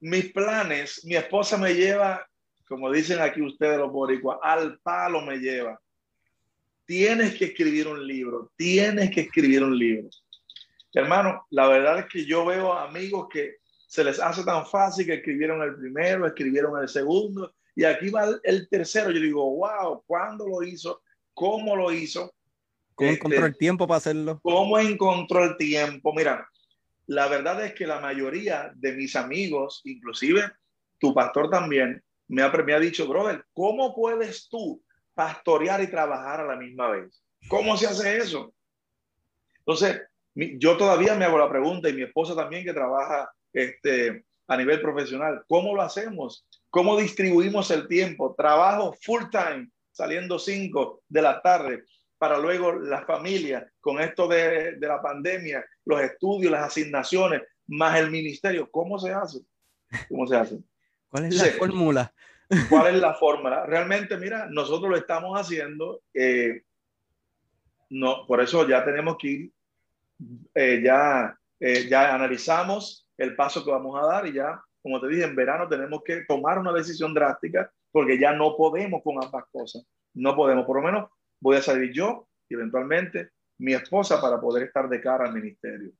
[0.00, 2.26] mis planes, mi esposa me lleva,
[2.66, 5.80] como dicen aquí ustedes los boricuas, al palo me lleva.
[6.84, 10.08] Tienes que escribir un libro, tienes que escribir un libro.
[10.92, 13.58] Hermano, la verdad es que yo veo amigos que
[13.88, 18.28] se les hace tan fácil que escribieron el primero, escribieron el segundo, y aquí va
[18.42, 19.10] el, tercero.
[19.10, 21.00] Yo digo, wow, ¿cuándo lo hizo?
[21.32, 22.34] ¿Cómo lo hizo?
[22.94, 24.40] ¿Cómo encontró el este, tiempo para hacerlo?
[24.42, 26.12] ¿Cómo encontró el tiempo?
[26.12, 26.46] Mira,
[27.06, 30.52] la verdad es que la mayoría de mis amigos, inclusive
[30.98, 34.82] tu pastor también, me ha, me ha dicho, brother, ¿cómo puedes tú
[35.14, 37.22] pastorear y trabajar a la misma vez?
[37.48, 38.52] ¿Cómo se hace eso?
[39.60, 40.02] Entonces,
[40.34, 43.32] yo todavía me hago la pregunta y mi esposa también que trabaja
[43.62, 45.44] este, a nivel profesional.
[45.48, 46.46] ¿Cómo lo hacemos?
[46.70, 48.34] ¿Cómo distribuimos el tiempo?
[48.36, 51.84] Trabajo full time, saliendo 5 de la tarde,
[52.18, 57.98] para luego la familia, con esto de, de, la pandemia, los estudios, las asignaciones, más
[57.98, 58.68] el ministerio.
[58.70, 59.40] ¿Cómo se hace?
[60.08, 60.58] ¿Cómo se hace?
[61.08, 62.14] ¿Cuál es la fórmula?
[62.68, 63.66] ¿Cuál es la fórmula?
[63.66, 66.02] Realmente, mira, nosotros lo estamos haciendo.
[66.12, 66.62] Eh,
[67.90, 69.52] no, por eso ya tenemos que ir,
[70.54, 75.08] eh, ya, eh, ya analizamos el paso que vamos a dar y ya, como te
[75.08, 79.44] dije, en verano tenemos que tomar una decisión drástica porque ya no podemos con ambas
[79.50, 79.84] cosas.
[80.14, 81.10] No podemos, por lo menos
[81.40, 85.92] voy a salir yo y eventualmente mi esposa para poder estar de cara al ministerio.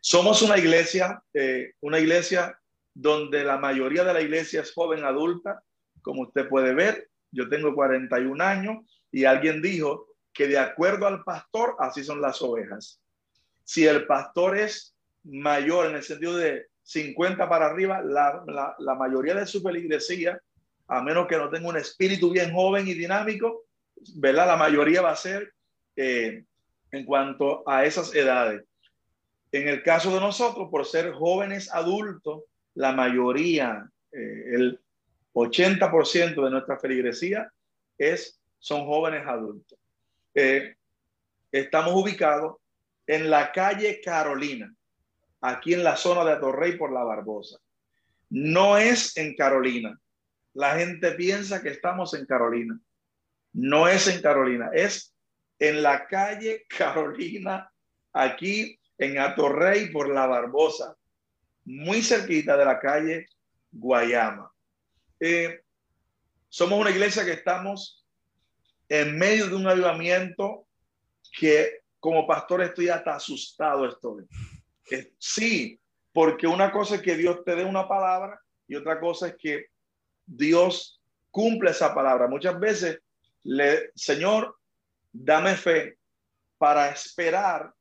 [0.00, 2.58] Somos una iglesia, eh, una iglesia
[2.94, 5.62] donde la mayoría de la iglesia es joven adulta,
[6.00, 7.10] como usted puede ver.
[7.32, 8.78] Yo tengo 41 años
[9.10, 13.00] y alguien dijo que de acuerdo al pastor, así son las ovejas.
[13.64, 14.96] Si el pastor es
[15.30, 18.42] mayor en el sentido de 50 para arriba, la,
[18.78, 20.40] la, mayoría de su feligresía,
[20.88, 23.64] a menos que no tenga un espíritu bien joven y dinámico,
[24.16, 24.48] ¿verdad?
[24.48, 25.52] La mayoría va a ser
[25.94, 26.42] eh,
[26.90, 28.64] en cuanto a esas edades.
[29.52, 32.42] En el caso de nosotros, por ser jóvenes adultos,
[32.74, 34.80] la mayoría, eh, el
[35.34, 37.52] 80% de nuestra feligresía
[37.98, 39.78] es, son jóvenes adultos.
[40.34, 40.74] Eh,
[41.52, 42.56] estamos ubicados
[43.06, 44.72] en la calle Carolina
[45.40, 47.58] aquí en la zona de Atorrey por la Barbosa.
[48.30, 49.98] No es en Carolina.
[50.54, 52.78] La gente piensa que estamos en Carolina.
[53.52, 55.14] No es en Carolina, es
[55.58, 57.70] en la calle Carolina,
[58.12, 60.96] aquí en Atorrey por la Barbosa,
[61.64, 63.26] muy cerquita de la calle
[63.72, 64.50] Guayama.
[65.18, 65.62] Eh,
[66.48, 68.06] somos una iglesia que estamos
[68.88, 70.66] en medio de un avivamiento
[71.36, 74.26] que como pastor estoy hasta asustado estoy
[75.18, 75.80] sí,
[76.12, 79.66] porque una cosa es que Dios te dé una palabra y otra cosa es que
[80.26, 81.00] Dios
[81.30, 82.28] cumple esa palabra.
[82.28, 83.00] Muchas veces,
[83.42, 84.56] le, Señor,
[85.12, 85.98] dame fe
[86.58, 87.72] para esperar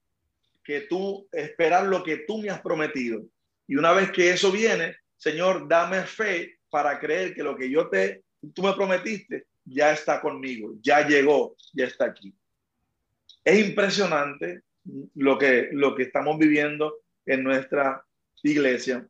[0.64, 3.24] que tú, esperar lo que tú me has prometido.
[3.68, 7.90] Y una vez que eso viene, Señor, dame fe para creer que lo que yo
[7.90, 8.24] te,
[8.54, 12.34] tú me prometiste, ya está conmigo, ya llegó, ya está aquí.
[13.44, 14.64] Es impresionante
[15.16, 16.96] lo que, lo que estamos viviendo
[17.26, 18.06] en nuestra
[18.44, 19.08] iglesia,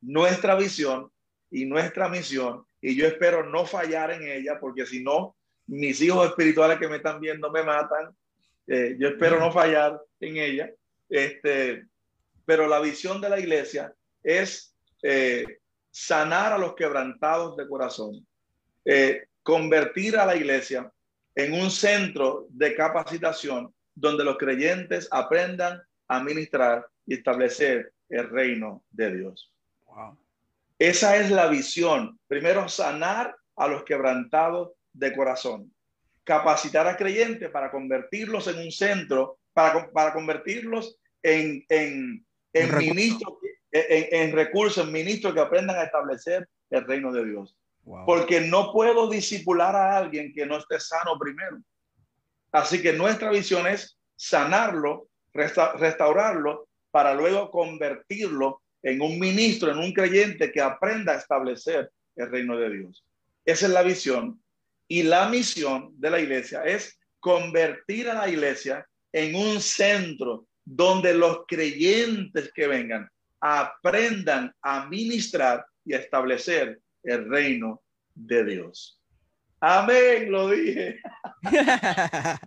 [0.00, 1.10] nuestra visión
[1.50, 2.64] y nuestra misión.
[2.80, 6.96] Y yo espero no fallar en ella, porque si no, mis hijos espirituales que me
[6.96, 8.14] están viendo me matan.
[8.66, 10.70] Eh, yo espero no fallar en ella.
[11.08, 11.86] Este,
[12.44, 15.60] pero la visión de la iglesia es eh,
[15.90, 18.26] sanar a los quebrantados de corazón,
[18.84, 20.90] eh, convertir a la iglesia
[21.34, 28.82] en un centro de capacitación donde los creyentes aprendan a ministrar y establecer el reino
[28.90, 29.52] de Dios.
[30.78, 32.18] Esa es la visión.
[32.26, 35.72] Primero, sanar a los quebrantados de corazón.
[36.24, 43.34] Capacitar a creyentes para convertirlos en un centro, para, para convertirlos en, en, en ministros,
[43.70, 47.56] en, recursos, en ministros que aprendan a establecer el reino de Dios.
[48.06, 51.58] Porque no puedo disipular a alguien que no esté sano primero.
[52.52, 59.92] Así que nuestra visión es sanarlo, restaurarlo, para luego convertirlo en un ministro, en un
[59.92, 63.04] creyente que aprenda a establecer el reino de Dios.
[63.44, 64.40] Esa es la visión.
[64.86, 71.14] Y la misión de la iglesia es convertir a la iglesia en un centro donde
[71.14, 73.08] los creyentes que vengan
[73.40, 77.82] aprendan a ministrar y a establecer el reino
[78.14, 79.01] de Dios.
[79.64, 81.00] Amén, lo dije.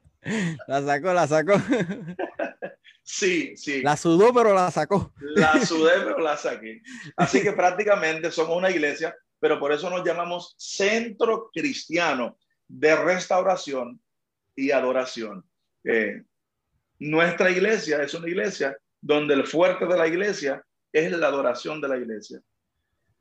[0.68, 1.54] la sacó, la sacó.
[3.04, 3.82] Sí, sí.
[3.82, 5.14] La sudó, pero la sacó.
[5.22, 6.82] La sudé, pero la saqué.
[7.16, 12.38] Así que prácticamente somos una iglesia, pero por eso nos llamamos Centro Cristiano
[12.68, 14.02] de Restauración
[14.54, 15.48] y Adoración.
[15.86, 16.22] Eh,
[17.00, 20.62] nuestra iglesia es una iglesia donde el fuerte de la iglesia
[20.92, 22.42] es la adoración de la iglesia.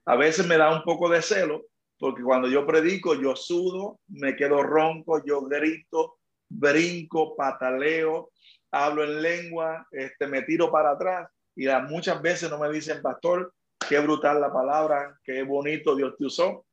[0.04, 1.66] A veces me da un poco de celo
[1.98, 6.16] porque cuando yo predico yo sudo, me quedo ronco, yo grito,
[6.48, 8.30] brinco, pataleo,
[8.70, 13.52] hablo en lengua, este, me tiro para atrás y muchas veces no me dicen, pastor,
[13.88, 16.66] qué brutal la palabra, qué bonito Dios te usó.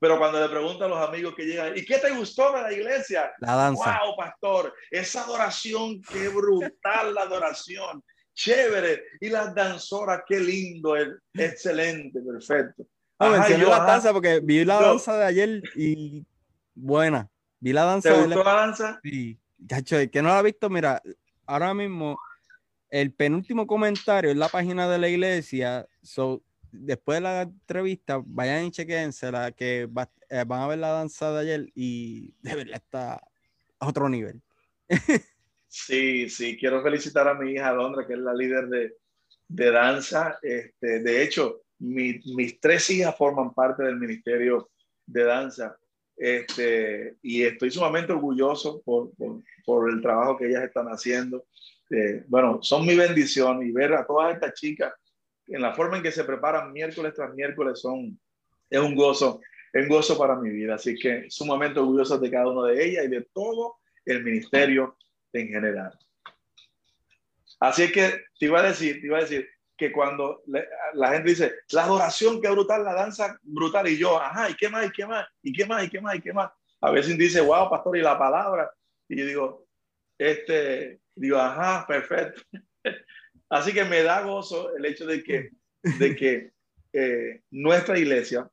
[0.00, 2.72] Pero cuando le pregunto a los amigos que llegan, ¿y qué te gustó de la
[2.72, 3.32] iglesia?
[3.40, 4.00] La danza.
[4.04, 9.02] Wow, pastor, esa adoración, qué brutal la adoración, chévere.
[9.20, 10.94] Y las danzoras, qué lindo,
[11.34, 12.84] excelente, perfecto.
[13.18, 16.24] No, mencioné la danza porque vi la danza de ayer y
[16.74, 17.28] buena.
[17.60, 18.12] Vi la danza.
[18.12, 19.00] ¿Te gustó la danza?
[19.02, 19.38] Sí.
[19.66, 21.02] Chacho, el que no la ha visto, mira,
[21.46, 22.18] ahora mismo
[22.90, 25.86] el penúltimo comentario en la página de la iglesia.
[26.02, 29.88] So, después de la entrevista, vayan y chequense la que
[30.30, 33.14] eh, van a ver la danza de ayer y de verdad está
[33.80, 34.40] a otro nivel.
[35.66, 38.96] sí, sí, quiero felicitar a mi hija Londra, que es la líder de,
[39.48, 40.38] de danza.
[40.42, 44.70] Este, de hecho, mis tres hijas forman parte del ministerio
[45.06, 45.78] de danza.
[46.16, 49.12] Este, y estoy sumamente orgulloso por,
[49.64, 51.46] por, el trabajo que ellas están haciendo.
[51.90, 54.92] Eh, bueno, son mi bendición y ver a todas estas chicas
[55.46, 58.18] en la forma en que se preparan miércoles tras miércoles son,
[58.68, 59.40] es un gozo,
[59.72, 60.74] es un gozo para mi vida.
[60.74, 64.96] Así que sumamente orgulloso de cada una de ellas y de todo el ministerio
[65.32, 65.92] en general.
[67.60, 69.48] Así que te iba a decir, te iba a decir,
[69.78, 70.42] que cuando
[70.94, 74.68] la gente dice, la adoración, qué brutal, la danza brutal, y yo, ajá, ¿y qué
[74.68, 76.50] más, y qué más, y qué más, y qué más, y qué más?
[76.80, 78.70] A veces dice, wow, pastor, y la palabra,
[79.08, 79.68] y yo digo,
[80.18, 82.42] este, digo, ajá, perfecto.
[83.48, 85.50] Así que me da gozo el hecho de que,
[85.82, 86.52] de que
[86.92, 88.50] eh, nuestra iglesia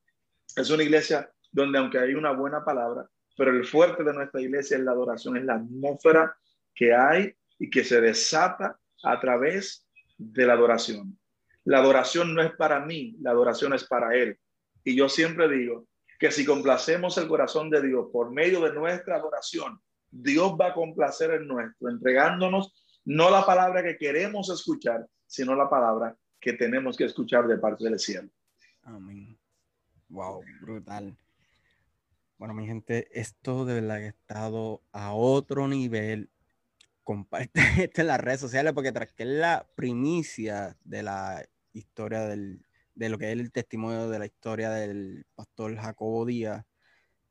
[0.55, 4.77] es una iglesia donde aunque hay una buena palabra, pero el fuerte de nuestra iglesia
[4.77, 6.37] es la adoración, es la atmósfera
[6.73, 9.84] que hay y que se desata a través
[10.17, 11.17] de la adoración.
[11.63, 14.37] La adoración no es para mí, la adoración es para Él.
[14.83, 15.87] Y yo siempre digo
[16.19, 19.79] que si complacemos el corazón de Dios por medio de nuestra adoración,
[20.09, 22.73] Dios va a complacer en nuestro, entregándonos
[23.05, 27.83] no la palabra que queremos escuchar, sino la palabra que tenemos que escuchar de parte
[27.83, 28.29] del cielo.
[28.83, 29.37] Amén.
[30.09, 31.17] Wow, brutal.
[32.37, 36.29] Bueno, mi gente, esto de verdad ha estado a otro nivel
[37.05, 37.53] comparte
[37.89, 42.65] esto en las redes sociales porque tras que es la primicia de la historia del,
[42.95, 46.65] de lo que es el testimonio de la historia del pastor Jacobo Díaz,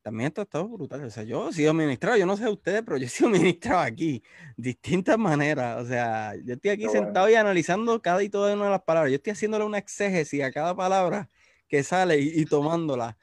[0.05, 1.03] también esto ha estado brutal.
[1.05, 3.81] O sea, yo he sido ministrado, yo no sé ustedes, pero yo he sido ministrado
[3.81, 4.23] aquí,
[4.57, 5.83] distintas maneras.
[5.83, 9.11] O sea, yo estoy aquí sentado y analizando cada y toda una de las palabras.
[9.11, 11.31] Yo estoy haciéndole una exégesis a cada palabra
[11.69, 13.17] que sale y, y tomándola.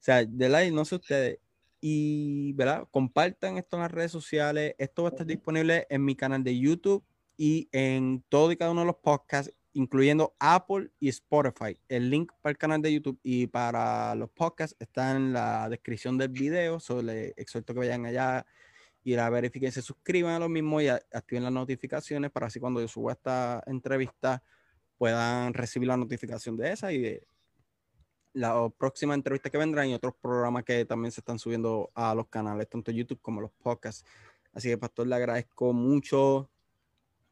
[0.00, 1.38] O sea, de la, no sé ustedes,
[1.84, 2.86] y ¿verdad?
[2.92, 4.74] compartan esto en las redes sociales.
[4.78, 7.04] Esto va a estar disponible en mi canal de YouTube
[7.36, 11.76] y en todo y cada uno de los podcasts, incluyendo Apple y Spotify.
[11.88, 16.16] El link para el canal de YouTube y para los podcasts está en la descripción
[16.16, 16.78] del video.
[16.78, 18.46] Solo les exhorto que vayan allá
[19.02, 22.80] y la verifiquen, se suscriban a lo mismo y activen las notificaciones para así cuando
[22.80, 24.40] yo suba esta entrevista
[24.98, 27.26] puedan recibir la notificación de esa y de
[28.32, 32.28] la próxima entrevista que vendrán y otros programas que también se están subiendo a los
[32.28, 34.04] canales, tanto YouTube como los podcasts.
[34.52, 36.48] Así que, Pastor, le agradezco mucho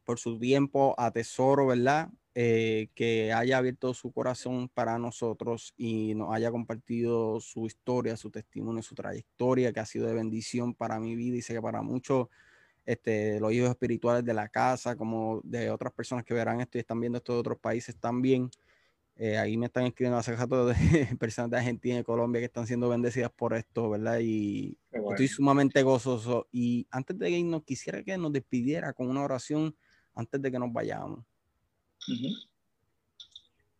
[0.03, 2.09] por su tiempo, atesoro, ¿verdad?
[2.33, 8.31] Eh, que haya abierto su corazón para nosotros y nos haya compartido su historia, su
[8.31, 11.81] testimonio, su trayectoria, que ha sido de bendición para mi vida y sé que para
[11.81, 12.29] muchos
[12.85, 16.81] este, los hijos espirituales de la casa, como de otras personas que verán esto y
[16.81, 18.49] están viendo esto de otros países también.
[19.15, 20.75] Eh, ahí me están escribiendo hace rato de
[21.19, 24.19] personas de Argentina y Colombia que están siendo bendecidas por esto, ¿verdad?
[24.21, 26.47] Y estoy sumamente gozoso.
[26.51, 29.75] Y antes de irnos, quisiera que nos despidiera con una oración
[30.15, 31.23] antes de que nos vayamos.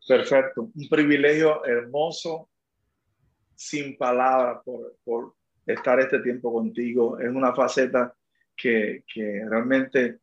[0.07, 0.69] Perfecto.
[0.75, 2.49] Un privilegio hermoso,
[3.55, 5.35] sin palabras, por, por
[5.65, 7.19] estar este tiempo contigo.
[7.19, 8.13] Es una faceta
[8.55, 10.19] que, que realmente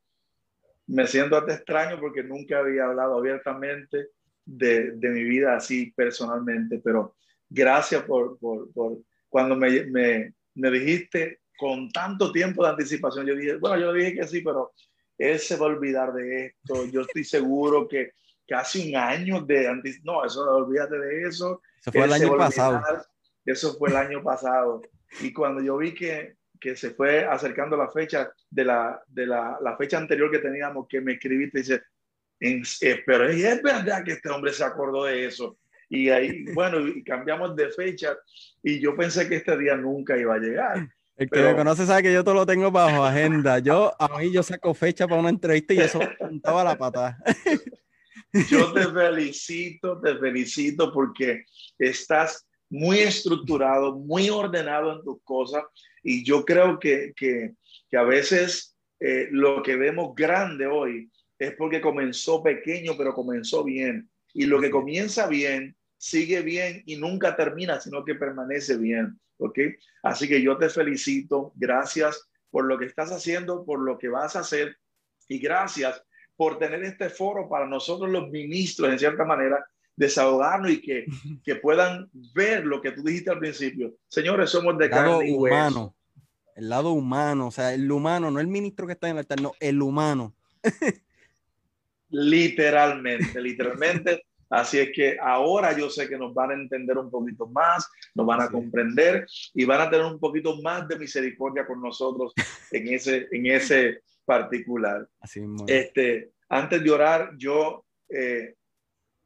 [0.86, 4.10] me siento hasta extraño porque nunca había hablado abiertamente
[4.48, 7.14] de, de mi vida así personalmente, pero
[7.50, 8.98] gracias por, por, por
[9.28, 14.14] cuando me, me, me, dijiste con tanto tiempo de anticipación, yo dije, bueno, yo dije
[14.14, 14.72] que sí, pero
[15.18, 18.12] él se va a olvidar de esto, yo estoy seguro que
[18.46, 21.60] casi un año de anticipación, no, eso, olvídate de eso.
[21.80, 22.82] Eso fue el año pasado.
[23.44, 24.80] Eso fue el año pasado.
[25.20, 29.58] Y cuando yo vi que, que se fue acercando la fecha de la, de la,
[29.60, 31.82] la fecha anterior que teníamos, que me escribiste, dice,
[32.40, 35.58] eh, pero es verdad que este hombre se acordó de eso.
[35.88, 38.16] Y ahí, bueno, y cambiamos de fecha
[38.62, 40.88] y yo pensé que este día nunca iba a llegar.
[41.16, 43.58] El que me conoce sabe que yo todo lo tengo bajo agenda.
[43.58, 47.18] Yo, a mí, yo saco fecha para una entrevista y eso contaba la patada.
[48.50, 51.44] Yo te felicito, te felicito porque
[51.78, 55.64] estás muy estructurado, muy ordenado en tus cosas
[56.02, 57.54] y yo creo que, que,
[57.88, 63.64] que a veces eh, lo que vemos grande hoy es porque comenzó pequeño, pero comenzó
[63.64, 64.08] bien.
[64.34, 69.18] Y lo que comienza bien, sigue bien y nunca termina, sino que permanece bien.
[69.38, 69.58] ¿Ok?
[70.02, 71.52] Así que yo te felicito.
[71.56, 74.76] Gracias por lo que estás haciendo, por lo que vas a hacer.
[75.28, 76.02] Y gracias
[76.36, 79.64] por tener este foro para nosotros los ministros, en cierta manera,
[79.96, 81.06] desahogarnos y que,
[81.44, 83.94] que puedan ver lo que tú dijiste al principio.
[84.08, 85.94] Señores, somos de carne y humano.
[86.54, 89.40] El lado humano, o sea, el humano, no el ministro que está en el altar,
[89.40, 90.34] no, el humano.
[92.10, 94.24] literalmente, literalmente.
[94.50, 98.26] Así es que ahora yo sé que nos van a entender un poquito más, nos
[98.26, 102.32] van a comprender y van a tener un poquito más de misericordia con nosotros
[102.70, 105.06] en ese, en ese particular.
[105.20, 108.54] Así este, antes de orar, yo, eh,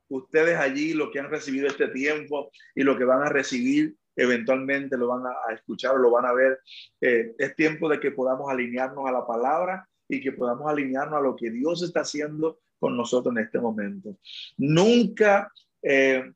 [0.08, 4.96] ustedes allí, lo que han recibido este tiempo y lo que van a recibir eventualmente,
[4.96, 6.60] lo van a, escuchar o lo van a ver,
[7.00, 11.22] eh, es tiempo de que podamos alinearnos a la palabra y que podamos alinearnos a
[11.22, 14.18] lo que Dios está haciendo con nosotros en este momento.
[14.56, 16.32] Nunca eh,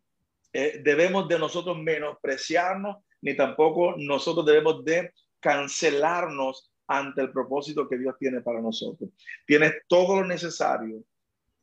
[0.53, 7.99] eh, debemos de nosotros menospreciarnos, ni tampoco nosotros debemos de cancelarnos ante el propósito que
[7.99, 9.11] Dios tiene para nosotros.
[9.45, 11.03] Tienes todo lo necesario,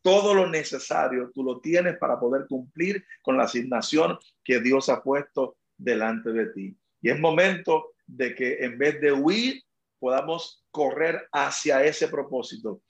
[0.02, 5.02] todo lo necesario, tú lo tienes para poder cumplir con la asignación que Dios ha
[5.02, 6.78] puesto delante de ti.
[7.02, 9.64] Y es momento de que en vez de huir,
[9.98, 12.82] podamos correr hacia ese propósito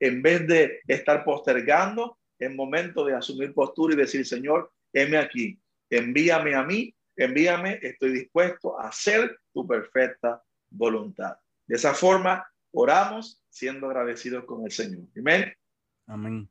[0.00, 5.60] en vez de estar postergando, es momento de asumir postura y decir, Señor, heme aquí,
[5.90, 11.36] envíame a mí, envíame, estoy dispuesto a hacer tu perfecta voluntad.
[11.66, 15.04] De esa forma, oramos siendo agradecidos con el Señor.
[15.16, 15.52] Amén.
[16.06, 16.48] Amén.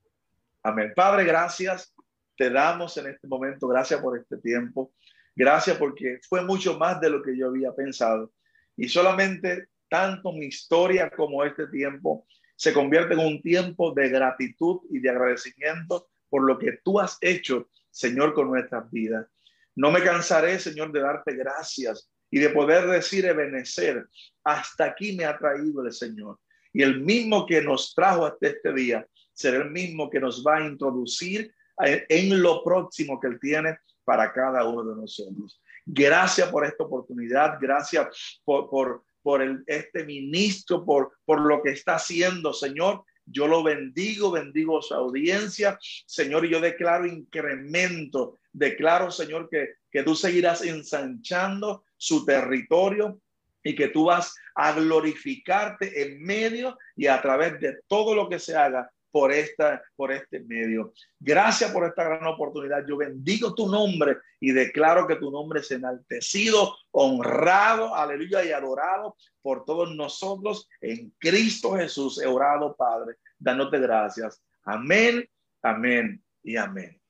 [0.63, 0.93] Amén.
[0.95, 1.93] Padre, gracias.
[2.35, 4.93] Te damos en este momento, gracias por este tiempo.
[5.35, 8.33] Gracias porque fue mucho más de lo que yo había pensado.
[8.75, 12.27] Y solamente tanto mi historia como este tiempo
[12.57, 17.17] se convierte en un tiempo de gratitud y de agradecimiento por lo que tú has
[17.21, 19.27] hecho, Señor, con nuestras vidas.
[19.75, 24.07] No me cansaré, Señor, de darte gracias y de poder decir, Ebenecer,
[24.43, 26.39] hasta aquí me ha traído el Señor.
[26.73, 30.57] Y el mismo que nos trajo hasta este día será el mismo que nos va
[30.57, 35.61] a introducir en lo próximo que Él tiene para cada uno de nosotros.
[35.85, 41.71] Gracias por esta oportunidad, gracias por, por, por el, este ministro, por, por lo que
[41.71, 43.03] está haciendo, Señor.
[43.25, 50.03] Yo lo bendigo, bendigo su audiencia, Señor, y yo declaro incremento, declaro, Señor, que, que
[50.03, 53.19] tú seguirás ensanchando su territorio
[53.63, 58.39] y que tú vas a glorificarte en medio y a través de todo lo que
[58.39, 60.93] se haga por, esta, por este medio.
[61.19, 62.85] Gracias por esta gran oportunidad.
[62.87, 69.15] Yo bendigo tu nombre y declaro que tu nombre es enaltecido, honrado, aleluya, y adorado
[69.41, 72.21] por todos nosotros en Cristo Jesús.
[72.21, 74.39] He orado, Padre, dándote gracias.
[74.63, 75.27] Amén,
[75.63, 77.01] amén y amén.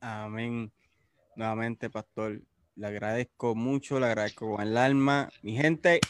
[0.00, 0.72] Amén.
[1.36, 2.40] Nuevamente, pastor,
[2.74, 5.28] le agradezco mucho, le agradezco con el alma.
[5.42, 6.00] Mi gente,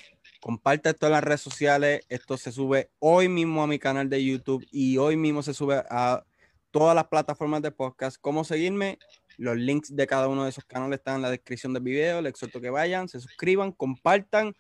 [0.44, 2.02] Comparte esto en las redes sociales.
[2.10, 5.82] Esto se sube hoy mismo a mi canal de YouTube y hoy mismo se sube
[5.88, 6.22] a
[6.70, 8.18] todas las plataformas de podcast.
[8.20, 8.98] ¿Cómo seguirme?
[9.38, 12.20] Los links de cada uno de esos canales están en la descripción del video.
[12.20, 14.52] Les exhorto que vayan, se suscriban, compartan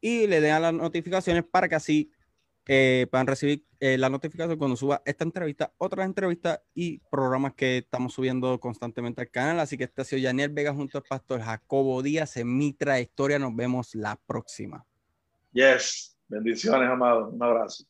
[0.00, 2.12] y le den las notificaciones para que así
[2.68, 7.78] eh, puedan recibir eh, la notificación cuando suba esta entrevista, otras entrevistas y programas que
[7.78, 9.58] estamos subiendo constantemente al canal.
[9.58, 13.40] Así que este ha sido Daniel Vega junto al pastor Jacobo Díaz en mi trayectoria.
[13.40, 14.86] Nos vemos la próxima.
[15.56, 16.14] Yes.
[16.28, 17.30] Bendiciones, amado.
[17.30, 17.84] Un abrazo.